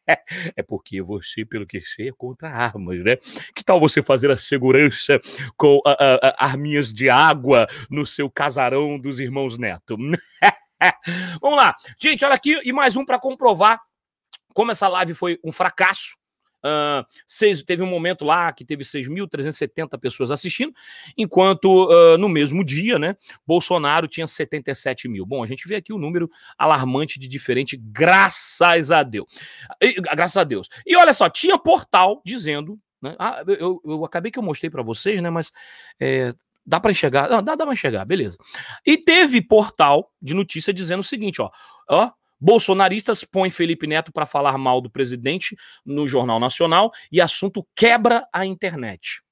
é 0.56 0.62
porque 0.62 1.02
você, 1.02 1.44
pelo 1.44 1.66
que 1.66 1.80
sei, 1.80 2.08
é 2.08 2.12
contra 2.12 2.48
armas, 2.48 3.02
né? 3.02 3.16
Que 3.54 3.64
tal 3.64 3.80
você 3.80 4.02
fazer 4.02 4.30
a 4.30 4.36
segurança 4.36 5.20
com 5.56 5.80
a, 5.86 5.92
a, 5.92 6.28
a 6.28 6.46
arminhas 6.46 6.92
de 6.92 7.08
água 7.10 7.66
no 7.90 8.06
seu 8.06 8.30
casarão 8.30 8.98
dos 8.98 9.18
irmãos 9.18 9.58
Neto? 9.58 9.96
Vamos 11.40 11.56
lá. 11.56 11.74
Gente, 11.98 12.24
olha 12.24 12.34
aqui, 12.34 12.58
e 12.64 12.72
mais 12.72 12.96
um 12.96 13.04
para 13.04 13.18
comprovar 13.18 13.80
como 14.52 14.70
essa 14.70 14.88
live 14.88 15.14
foi 15.14 15.38
um 15.44 15.52
fracasso. 15.52 16.16
Uh, 16.64 17.06
seis, 17.26 17.62
teve 17.62 17.82
um 17.82 17.86
momento 17.86 18.24
lá 18.24 18.52
que 18.52 18.64
teve 18.64 18.82
6.370 18.82 19.98
pessoas 19.98 20.30
assistindo, 20.30 20.72
enquanto 21.16 21.86
uh, 21.86 22.18
no 22.18 22.28
mesmo 22.28 22.64
dia, 22.64 22.98
né, 22.98 23.16
Bolsonaro 23.46 24.08
tinha 24.08 24.26
77 24.26 25.08
mil. 25.08 25.24
Bom, 25.24 25.44
a 25.44 25.46
gente 25.46 25.68
vê 25.68 25.76
aqui 25.76 25.92
o 25.92 25.96
um 25.96 25.98
número 25.98 26.30
alarmante 26.58 27.18
de 27.18 27.28
diferente, 27.28 27.76
graças 27.76 28.90
a 28.90 29.02
Deus. 29.02 29.26
E, 29.80 30.00
graças 30.00 30.36
a 30.36 30.44
Deus. 30.44 30.68
E 30.84 30.96
olha 30.96 31.14
só, 31.14 31.28
tinha 31.28 31.58
portal 31.58 32.20
dizendo. 32.24 32.78
Né, 33.00 33.14
ah, 33.18 33.44
eu, 33.46 33.80
eu, 33.84 34.04
acabei 34.04 34.32
que 34.32 34.38
eu 34.38 34.42
mostrei 34.42 34.70
para 34.70 34.82
vocês, 34.82 35.22
né, 35.22 35.30
mas 35.30 35.52
é, 36.00 36.34
dá 36.66 36.80
para 36.80 36.90
enxergar. 36.90 37.30
Não, 37.30 37.42
dá, 37.42 37.54
dá 37.54 37.64
para 37.64 37.74
enxergar, 37.74 38.04
beleza. 38.04 38.36
E 38.84 38.98
teve 38.98 39.40
portal 39.40 40.10
de 40.20 40.34
notícia 40.34 40.72
dizendo 40.72 41.00
o 41.00 41.04
seguinte: 41.04 41.40
ó, 41.40 41.50
ó 41.88 42.10
Bolsonaristas 42.40 43.24
põem 43.24 43.50
Felipe 43.50 43.86
Neto 43.86 44.12
para 44.12 44.26
falar 44.26 44.56
mal 44.58 44.80
do 44.80 44.90
presidente 44.90 45.56
no 45.84 46.06
Jornal 46.06 46.38
Nacional 46.38 46.92
e 47.10 47.20
assunto 47.20 47.66
quebra 47.74 48.26
a 48.32 48.44
internet. 48.44 49.22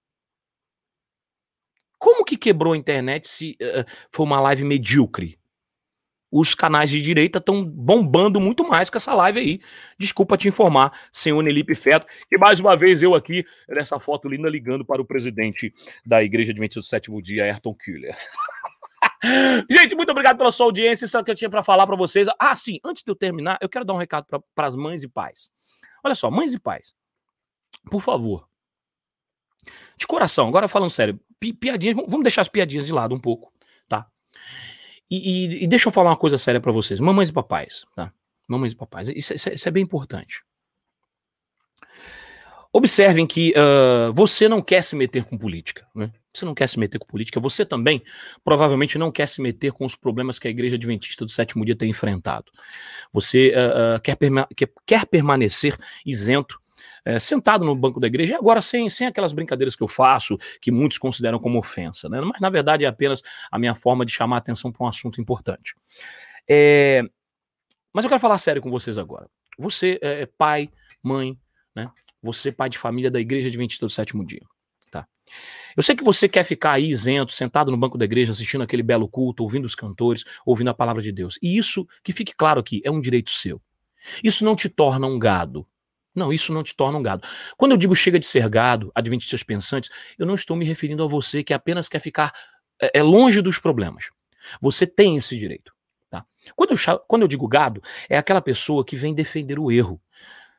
Como 1.99 2.25
que 2.25 2.37
quebrou 2.37 2.73
a 2.73 2.77
internet 2.77 3.29
se 3.29 3.57
uh, 3.63 3.85
foi 4.13 4.27
uma 4.27 4.41
live 4.41 4.65
medíocre? 4.65 5.39
Os 6.31 6.53
canais 6.53 6.91
de 6.91 7.01
direita 7.01 7.39
estão 7.39 7.65
bombando 7.65 8.41
muito 8.41 8.67
mais 8.67 8.91
que 8.91 8.97
essa 8.97 9.15
live 9.15 9.39
aí. 9.39 9.61
Desculpa 9.97 10.37
te 10.37 10.49
informar, 10.49 10.93
senhor 11.13 11.41
Nelipe 11.43 11.77
Feto. 11.77 12.07
E 12.31 12.37
mais 12.37 12.59
uma 12.59 12.77
vez 12.77 13.03
eu 13.03 13.15
aqui, 13.15 13.47
nessa 13.69 14.01
foto 14.01 14.29
linda, 14.29 14.51
ligando 14.51 14.85
para 14.85 15.01
o 15.01 15.05
presidente 15.05 15.73
da 16.05 16.25
Igreja 16.25 16.51
Adventista 16.51 16.81
do 16.81 16.87
Sétimo 16.87 17.23
Dia, 17.23 17.45
Ayrton 17.45 17.73
Kühler. 17.75 18.17
Gente, 19.71 19.95
muito 19.95 20.11
obrigado 20.11 20.37
pela 20.37 20.51
sua 20.51 20.67
audiência. 20.67 21.05
Isso 21.05 21.17
é 21.17 21.21
o 21.21 21.25
que 21.25 21.31
eu 21.31 21.35
tinha 21.35 21.51
para 21.51 21.63
falar 21.63 21.87
para 21.87 21.97
vocês. 21.97 22.27
Ah, 22.39 22.55
sim, 22.55 22.79
antes 22.85 23.03
de 23.03 23.11
eu 23.11 23.17
terminar, 23.17 23.59
eu 23.61 23.69
quero 23.69 23.85
dar 23.85 23.95
um 23.95 23.99
recado 23.99 24.27
para 24.55 24.67
as 24.67 24.75
mães 24.75 25.03
e 25.03 25.09
pais. 25.09 25.51
Olha 26.05 26.15
só, 26.15 26.31
mães 26.31 26.53
e 26.53 26.59
pais, 26.59 26.95
por 27.91 28.01
favor. 28.01 28.47
De 29.97 30.07
coração, 30.07 30.49
agora 30.49 30.69
falando 30.69 30.91
sério, 30.91 31.19
pi 31.41 31.53
piadinhas, 31.53 31.97
vamos 31.97 32.23
deixar 32.23 32.43
as 32.43 32.49
piadinhas 32.49 32.85
de 32.85 32.93
lado 32.93 33.15
um 33.15 33.21
pouco, 33.21 33.53
tá? 33.89 34.07
E, 35.11 35.17
e, 35.17 35.65
e 35.65 35.67
deixa 35.67 35.89
eu 35.89 35.93
falar 35.93 36.11
uma 36.11 36.17
coisa 36.17 36.37
séria 36.37 36.61
para 36.61 36.73
vocês, 36.73 37.01
mamães 37.01 37.29
e 37.29 37.33
papais, 37.33 37.85
tá? 37.95 38.13
Mamães 38.47 38.73
e 38.73 38.77
papais, 38.77 39.09
isso, 39.09 39.33
isso, 39.33 39.49
isso 39.49 39.69
é 39.69 39.71
bem 39.71 39.83
importante. 39.83 40.43
Observem 42.73 43.27
que 43.27 43.55
uh, 43.57 44.13
você 44.13 44.49
não 44.49 44.61
quer 44.61 44.83
se 44.83 44.97
meter 44.97 45.25
com 45.25 45.39
política, 45.39 45.87
né? 45.95 46.13
Você 46.35 46.45
não 46.45 46.55
quer 46.55 46.69
se 46.69 46.79
meter 46.79 46.99
com 46.99 47.07
política, 47.07 47.39
você 47.39 47.65
também 47.65 48.03
provavelmente 48.43 48.99
não 48.99 49.13
quer 49.13 49.29
se 49.29 49.41
meter 49.41 49.73
com 49.73 49.85
os 49.85 49.95
problemas 49.95 50.39
que 50.39 50.49
a 50.49 50.51
Igreja 50.51 50.75
Adventista 50.75 51.25
do 51.25 51.31
Sétimo 51.31 51.65
Dia 51.65 51.77
tem 51.77 51.89
enfrentado. 51.89 52.51
Você 53.13 53.51
uh, 53.51 53.97
uh, 53.97 54.01
quer, 54.01 54.17
perma 54.17 54.49
quer, 54.85 55.07
permanecer 55.07 55.79
isento, 56.05 56.61
uh, 57.07 57.21
sentado 57.21 57.65
no 57.65 57.77
banco 57.77 58.01
da 58.01 58.09
igreja, 58.09 58.37
agora 58.37 58.61
sem, 58.61 58.91
sem 58.91 59.07
aquelas 59.07 59.33
brincadeiras 59.33 59.77
que 59.77 59.83
eu 59.83 59.87
faço, 59.87 60.37
que 60.61 60.73
muitos 60.73 60.99
consideram 60.99 61.39
como 61.39 61.57
ofensa, 61.57 62.09
né? 62.09 62.21
mas 62.21 62.41
na 62.41 62.51
verdade 62.51 62.85
é 62.85 62.89
apenas 62.89 63.23
a 63.49 63.57
minha 63.57 63.77
forma 63.77 64.05
de 64.05 64.11
chamar 64.11 64.37
a 64.37 64.39
atenção 64.41 64.73
para 64.73 64.85
um 64.85 64.89
assunto 64.89 65.21
importante. 65.21 65.77
É... 66.51 67.03
Mas 67.93 68.05
eu 68.05 68.09
quero 68.09 68.21
falar 68.21 68.39
sério 68.39 68.61
com 68.61 68.71
vocês 68.73 68.99
agora. 68.99 69.31
Você 69.57 70.01
é 70.03 70.27
pai, 70.27 70.69
mãe, 71.01 71.39
né? 71.77 71.89
Você, 72.21 72.51
pai 72.51 72.69
de 72.69 72.77
família 72.77 73.09
da 73.09 73.21
Igreja 73.21 73.47
Adventista 73.47 73.87
do 73.87 73.91
Sétimo 73.91 74.27
Dia. 74.27 74.43
Eu 75.77 75.83
sei 75.83 75.97
que 75.97 76.05
você 76.05 76.29
quer 76.29 76.45
ficar 76.45 76.73
aí 76.73 76.89
isento, 76.89 77.33
sentado 77.33 77.71
no 77.71 77.77
banco 77.77 77.99
da 77.99 78.05
igreja, 78.05 78.33
assistindo 78.33 78.63
aquele 78.63 78.83
belo 78.83 79.09
culto, 79.09 79.43
ouvindo 79.43 79.65
os 79.65 79.75
cantores, 79.75 80.25
ouvindo 80.47 80.71
a 80.71 80.75
palavra 80.75 81.03
de 81.03 81.11
Deus. 81.11 81.39
E 81.43 81.57
isso, 81.57 81.87
que 82.03 82.13
fique 82.13 82.35
claro 82.35 82.61
aqui, 82.61 82.81
é 82.85 82.91
um 82.91 83.01
direito 83.01 83.31
seu. 83.31 83.61
Isso 84.23 84.45
não 84.45 84.55
te 84.55 84.69
torna 84.69 85.07
um 85.07 85.19
gado. 85.19 85.67
Não, 86.15 86.33
isso 86.33 86.53
não 86.53 86.63
te 86.63 86.77
torna 86.77 86.97
um 86.97 87.03
gado. 87.03 87.27
Quando 87.57 87.73
eu 87.73 87.77
digo 87.77 87.95
chega 87.97 88.21
de 88.21 88.27
ser 88.27 88.49
gado, 88.49 88.93
adventistas 88.95 89.43
pensantes, 89.43 89.91
eu 90.17 90.25
não 90.25 90.35
estou 90.35 90.57
me 90.57 90.65
referindo 90.65 91.03
a 91.03 91.09
você 91.09 91.43
que 91.43 91.53
apenas 91.53 91.89
quer 91.89 91.99
ficar 91.99 92.33
é, 92.81 92.99
é 93.01 93.03
longe 93.03 93.43
dos 93.43 93.59
problemas. 93.59 94.11
Você 94.61 94.87
tem 94.87 95.17
esse 95.17 95.37
direito. 95.37 95.73
Tá? 96.09 96.25
Quando, 96.55 96.71
eu, 96.71 96.99
quando 97.09 97.23
eu 97.23 97.29
digo 97.29 97.49
gado, 97.49 97.83
é 98.09 98.17
aquela 98.17 98.41
pessoa 98.41 98.85
que 98.85 98.97
vem 98.97 99.13
defender 99.13 99.59
o 99.59 99.73
erro. 99.73 100.01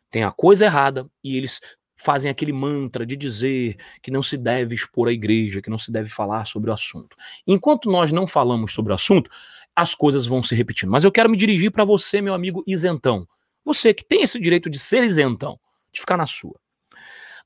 Tem 0.10 0.24
a 0.24 0.32
coisa 0.32 0.66
errada 0.66 1.10
e 1.24 1.38
eles 1.38 1.62
fazem 1.96 2.30
aquele 2.30 2.52
mantra 2.52 3.06
de 3.06 3.16
dizer 3.16 3.78
que 4.02 4.12
não 4.12 4.22
se 4.22 4.38
deve 4.38 4.76
expor 4.76 5.08
a 5.08 5.12
igreja, 5.12 5.62
que 5.62 5.70
não 5.70 5.78
se 5.78 5.92
deve 5.92 6.10
falar 6.10 6.46
sobre 6.46 6.70
o 6.70 6.74
assunto. 6.74 7.16
Enquanto 7.48 7.90
nós 7.90 8.12
não 8.12 8.28
falamos 8.28 8.74
sobre 8.74 8.92
o 8.92 8.96
assunto, 8.96 9.30
as 9.76 9.96
coisas 9.96 10.26
vão 10.26 10.44
se 10.44 10.56
repetindo. 10.56 10.90
Mas 10.90 11.04
eu 11.04 11.12
quero 11.12 11.30
me 11.30 11.38
dirigir 11.38 11.72
para 11.72 11.84
você, 11.84 12.22
meu 12.22 12.34
amigo 12.34 12.64
isentão. 12.68 13.28
Você 13.64 13.94
que 13.94 14.04
tem 14.04 14.22
esse 14.22 14.40
direito 14.40 14.70
de 14.70 14.78
ser 14.78 15.04
isentão, 15.04 15.60
de 15.92 16.00
ficar 16.00 16.18
na 16.18 16.26
sua. 16.26 16.60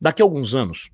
Daqui 0.01 0.21
a 0.21 0.25
alguns 0.25 0.53
anos, 0.53 0.89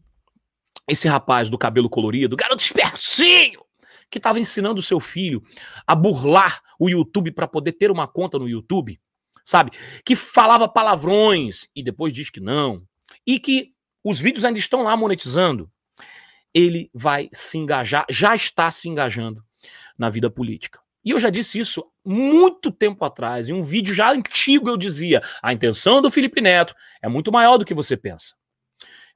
esse 0.87 1.07
rapaz 1.07 1.49
do 1.49 1.57
cabelo 1.57 1.89
colorido, 1.89 2.35
garoto 2.35 2.61
espercinho, 2.61 3.63
que 4.09 4.19
estava 4.19 4.39
ensinando 4.39 4.81
seu 4.81 4.99
filho 4.99 5.41
a 5.85 5.95
burlar 5.95 6.61
o 6.79 6.89
YouTube 6.89 7.31
para 7.31 7.47
poder 7.47 7.73
ter 7.73 7.91
uma 7.91 8.07
conta 8.07 8.37
no 8.37 8.47
YouTube, 8.47 8.99
sabe? 9.43 9.71
Que 10.05 10.15
falava 10.15 10.67
palavrões 10.67 11.67
e 11.75 11.83
depois 11.83 12.13
diz 12.13 12.29
que 12.29 12.39
não, 12.39 12.83
e 13.25 13.39
que 13.39 13.73
os 14.03 14.19
vídeos 14.19 14.45
ainda 14.45 14.59
estão 14.59 14.83
lá 14.83 14.95
monetizando. 14.95 15.71
Ele 16.53 16.89
vai 16.93 17.29
se 17.33 17.57
engajar, 17.57 18.05
já 18.09 18.35
está 18.35 18.71
se 18.71 18.87
engajando 18.87 19.43
na 19.97 20.09
vida 20.09 20.29
política. 20.29 20.79
E 21.03 21.11
eu 21.11 21.19
já 21.19 21.29
disse 21.29 21.59
isso 21.59 21.85
muito 22.03 22.71
tempo 22.71 23.03
atrás, 23.05 23.47
em 23.47 23.53
um 23.53 23.61
vídeo 23.61 23.93
já 23.93 24.11
antigo 24.11 24.69
eu 24.69 24.77
dizia: 24.77 25.21
a 25.41 25.53
intenção 25.53 26.01
do 26.01 26.09
Felipe 26.09 26.41
Neto 26.41 26.73
é 27.01 27.07
muito 27.07 27.31
maior 27.31 27.57
do 27.57 27.65
que 27.65 27.73
você 27.73 27.95
pensa. 27.95 28.33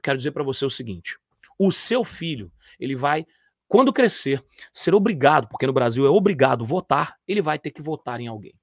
Quero 0.03 0.17
dizer 0.17 0.31
para 0.31 0.43
você 0.43 0.65
o 0.65 0.69
seguinte: 0.69 1.17
o 1.57 1.71
seu 1.71 2.03
filho, 2.03 2.51
ele 2.79 2.95
vai 2.95 3.25
quando 3.67 3.93
crescer, 3.93 4.43
ser 4.73 4.95
obrigado, 4.95 5.47
porque 5.47 5.67
no 5.67 5.73
Brasil 5.73 6.05
é 6.05 6.09
obrigado 6.09 6.65
votar, 6.65 7.15
ele 7.27 7.41
vai 7.41 7.59
ter 7.59 7.69
que 7.69 7.83
votar 7.83 8.19
em 8.19 8.27
alguém. 8.27 8.53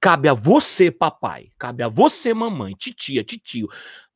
Cabe 0.00 0.28
a 0.28 0.32
você, 0.32 0.90
papai, 0.90 1.50
cabe 1.58 1.82
a 1.82 1.88
você, 1.88 2.32
mamãe, 2.32 2.74
titia, 2.74 3.24
titio, 3.24 3.68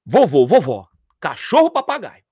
vovô, 0.04 0.46
vovó, 0.46 0.88
cachorro, 1.20 1.70
papagaio, 1.70 2.24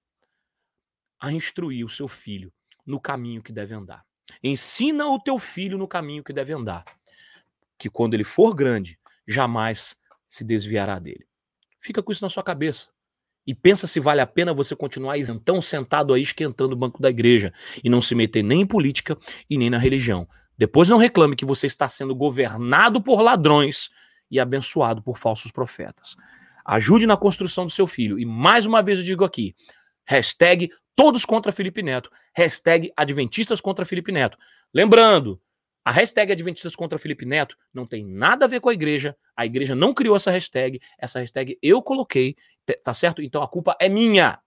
a 1.18 1.33
instruir 1.33 1.85
o 1.85 1.90
seu 1.90 2.09
filho 2.09 2.52
no 2.87 3.00
caminho 3.00 3.42
que 3.42 3.52
deve 3.52 3.74
andar. 3.74 4.04
Ensina 4.42 5.06
o 5.06 5.18
teu 5.18 5.38
filho 5.38 5.76
no 5.76 5.88
caminho 5.88 6.24
que 6.24 6.33
deve 6.33 6.52
andar, 6.52 6.85
que 7.78 7.90
quando 7.90 8.14
ele 8.14 8.24
for 8.24 8.54
grande, 8.54 8.98
jamais 9.26 9.98
se 10.28 10.44
desviará 10.44 10.98
dele. 10.98 11.26
Fica 11.80 12.02
com 12.02 12.12
isso 12.12 12.24
na 12.24 12.28
sua 12.28 12.42
cabeça 12.42 12.90
e 13.46 13.54
pensa 13.54 13.87
se 13.87 13.98
vale 13.98 14.20
a 14.20 14.26
pena 14.26 14.52
você 14.52 14.76
continuar 14.76 15.18
isentão 15.18 15.61
sentado 15.62 16.12
aí 16.12 16.22
esquentando 16.22 16.74
o 16.74 16.78
banco 16.78 17.00
da 17.00 17.11
igreja 17.11 17.52
e 17.83 17.88
não 17.88 18.00
se 18.00 18.14
meter 18.14 18.42
nem 18.42 18.62
em 18.62 18.66
política 18.66 19.16
e 19.48 19.56
nem 19.56 19.70
na 19.70 19.78
religião. 19.78 20.28
Depois 20.56 20.88
não 20.88 20.98
reclame 20.98 21.35
que 21.35 21.44
você 21.44 21.66
está 21.66 21.88
sendo 21.88 22.14
governado 22.14 23.02
por 23.02 23.22
ladrões 23.22 23.90
e 24.30 24.38
abençoado 24.38 25.02
por 25.02 25.18
falsos 25.18 25.50
profetas. 25.50 26.16
Ajude 26.64 27.07
na 27.07 27.16
construção 27.16 27.66
do 27.66 27.73
seu 27.73 27.87
filho. 27.87 28.18
E 28.18 28.25
mais 28.25 28.66
uma 28.66 28.83
vez 28.83 28.99
eu 28.99 29.05
digo 29.05 29.25
aqui: 29.25 29.55
hashtag 30.05 30.70
todos 30.94 31.25
contra 31.25 31.53
Felipe 31.53 31.83
Neto, 31.83 32.11
hashtag 32.35 32.92
adventistas 32.96 33.61
contra 33.61 33.85
Felipe 33.85 34.12
Neto. 34.12 34.37
Lembrando, 34.73 35.40
a 35.85 35.90
hashtag 35.90 36.31
Adventistas 36.33 36.77
contra 36.77 36.99
Felipe 36.99 37.25
Neto 37.25 37.57
não 37.73 37.87
tem 37.87 38.05
nada 38.05 38.44
a 38.44 38.49
ver 38.49 38.61
com 38.61 38.68
a 38.68 38.75
igreja. 38.75 39.16
A 39.35 39.46
igreja 39.46 39.75
não 39.75 39.94
criou 39.94 40.14
essa 40.14 40.31
hashtag. 40.31 40.81
Essa 40.99 41.20
hashtag 41.20 41.59
eu 41.62 41.83
coloquei, 41.83 42.37
tá 42.85 42.92
certo? 42.92 43.23
Então 43.23 43.42
a 43.42 43.49
culpa 43.49 43.77
é 43.81 43.88
minha. 43.88 44.38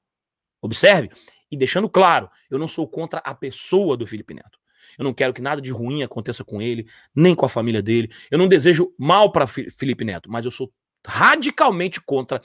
Observe. 0.62 1.10
E 1.52 1.58
deixando 1.58 1.89
claro, 1.89 2.30
eu 2.49 2.60
não 2.60 2.67
sou 2.67 2.88
contra 2.88 3.19
a 3.19 3.34
pessoa 3.34 3.97
do 3.97 4.06
Felipe 4.06 4.34
Neto. 4.34 4.60
Eu 4.97 5.04
não 5.04 5.13
quero 5.13 5.34
que 5.34 5.41
nada 5.41 5.62
de 5.62 5.71
ruim 5.71 6.04
aconteça 6.04 6.43
com 6.43 6.62
ele, 6.62 6.88
nem 7.15 7.36
com 7.36 7.45
a 7.45 7.49
família 7.49 7.82
dele. 7.82 8.12
Eu 8.30 8.38
não 8.38 8.47
desejo 8.47 8.93
mal 8.97 9.32
para 9.32 9.47
Felipe 9.47 10.06
Neto, 10.06 10.30
mas 10.30 10.45
eu 10.45 10.52
sou 10.52 10.71
radicalmente 11.06 12.02
contra 12.02 12.42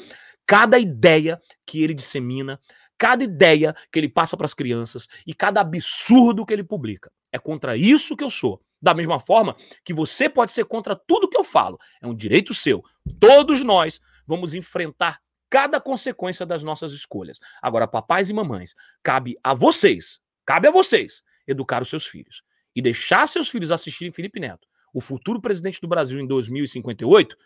cada 0.47 0.79
ideia 0.79 1.40
que 1.66 1.83
ele 1.83 1.94
dissemina, 1.94 2.61
cada 2.97 3.23
ideia 3.23 3.75
que 3.92 3.99
ele 3.99 4.09
passa 4.09 4.37
para 4.37 4.47
as 4.47 4.55
crianças 4.55 5.09
e 5.27 5.35
cada 5.35 5.61
absurdo 5.61 6.44
que 6.44 6.53
ele 6.53 6.64
publica. 6.64 7.12
É 7.31 7.38
contra 7.38 7.77
isso 7.77 8.16
que 8.16 8.25
eu 8.25 8.31
sou. 8.31 8.61
Da 8.81 8.94
mesma 8.94 9.18
forma 9.18 9.57
que 9.85 9.92
você 9.92 10.29
pode 10.29 10.53
ser 10.53 10.64
contra 10.64 10.94
tudo 10.94 11.29
que 11.29 11.37
eu 11.37 11.44
falo. 11.44 11.79
É 12.01 12.07
um 12.07 12.14
direito 12.14 12.55
seu. 12.55 12.83
Todos 13.18 13.62
nós 13.62 14.01
vamos 14.27 14.55
enfrentar 14.55 15.21
cada 15.51 15.81
consequência 15.81 16.47
das 16.47 16.62
nossas 16.62 16.92
escolhas. 16.92 17.38
Agora, 17.61 17.88
papais 17.88 18.31
e 18.31 18.35
mamães, 18.35 18.75
cabe 19.03 19.37
a 19.42 19.55
vocês, 19.55 20.21
cabe 20.44 20.68
a 20.68 20.71
vocês 20.71 21.23
educar 21.47 21.83
os 21.83 21.88
seus 21.88 22.07
filhos 22.07 22.42
e 22.77 22.83
deixar 22.83 23.27
seus 23.27 23.49
filhos 23.49 23.73
assistirem 23.73 24.12
Felipe 24.12 24.38
Neto, 24.38 24.68
o 24.92 25.01
futuro 25.01 25.40
presidente 25.40 25.81
do 25.81 25.88
Brasil 25.88 26.21
em 26.21 26.27
2058. 26.27 27.37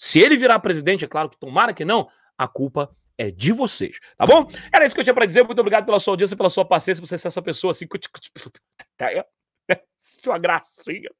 Se 0.00 0.18
ele 0.18 0.34
virar 0.34 0.58
presidente, 0.60 1.04
é 1.04 1.08
claro 1.08 1.28
que 1.28 1.36
tomara 1.38 1.74
que 1.74 1.84
não, 1.84 2.08
a 2.38 2.48
culpa 2.48 2.90
é 3.18 3.30
de 3.30 3.52
vocês, 3.52 3.98
tá 4.16 4.24
bom? 4.24 4.48
Era 4.72 4.86
isso 4.86 4.94
que 4.94 5.00
eu 5.02 5.04
tinha 5.04 5.12
para 5.12 5.26
dizer. 5.26 5.42
Muito 5.44 5.58
obrigado 5.58 5.84
pela 5.84 6.00
sua 6.00 6.14
audiência, 6.14 6.34
pela 6.34 6.48
sua 6.48 6.64
paciência, 6.64 7.02
por 7.02 7.06
você 7.06 7.18
ser 7.18 7.28
essa 7.28 7.42
pessoa 7.42 7.72
assim. 7.72 7.86
Uma 10.24 10.38
gracinha. 10.38 11.10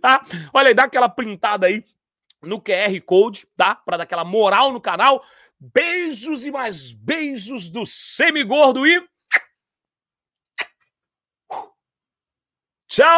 Tá? 0.00 0.24
Olha 0.54 0.68
aí, 0.68 0.74
dá 0.74 0.84
aquela 0.84 1.06
printada 1.06 1.66
aí 1.66 1.84
no 2.40 2.62
QR 2.62 2.98
Code, 3.04 3.46
tá? 3.58 3.74
Para 3.74 3.98
dar 3.98 4.04
aquela 4.04 4.24
moral 4.24 4.72
no 4.72 4.80
canal. 4.80 5.22
Beijos 5.60 6.46
e 6.46 6.50
mais 6.50 6.92
beijos 6.92 7.68
do 7.68 7.84
semigordo 7.84 8.86
e. 8.86 9.06
Tchau! 12.88 13.10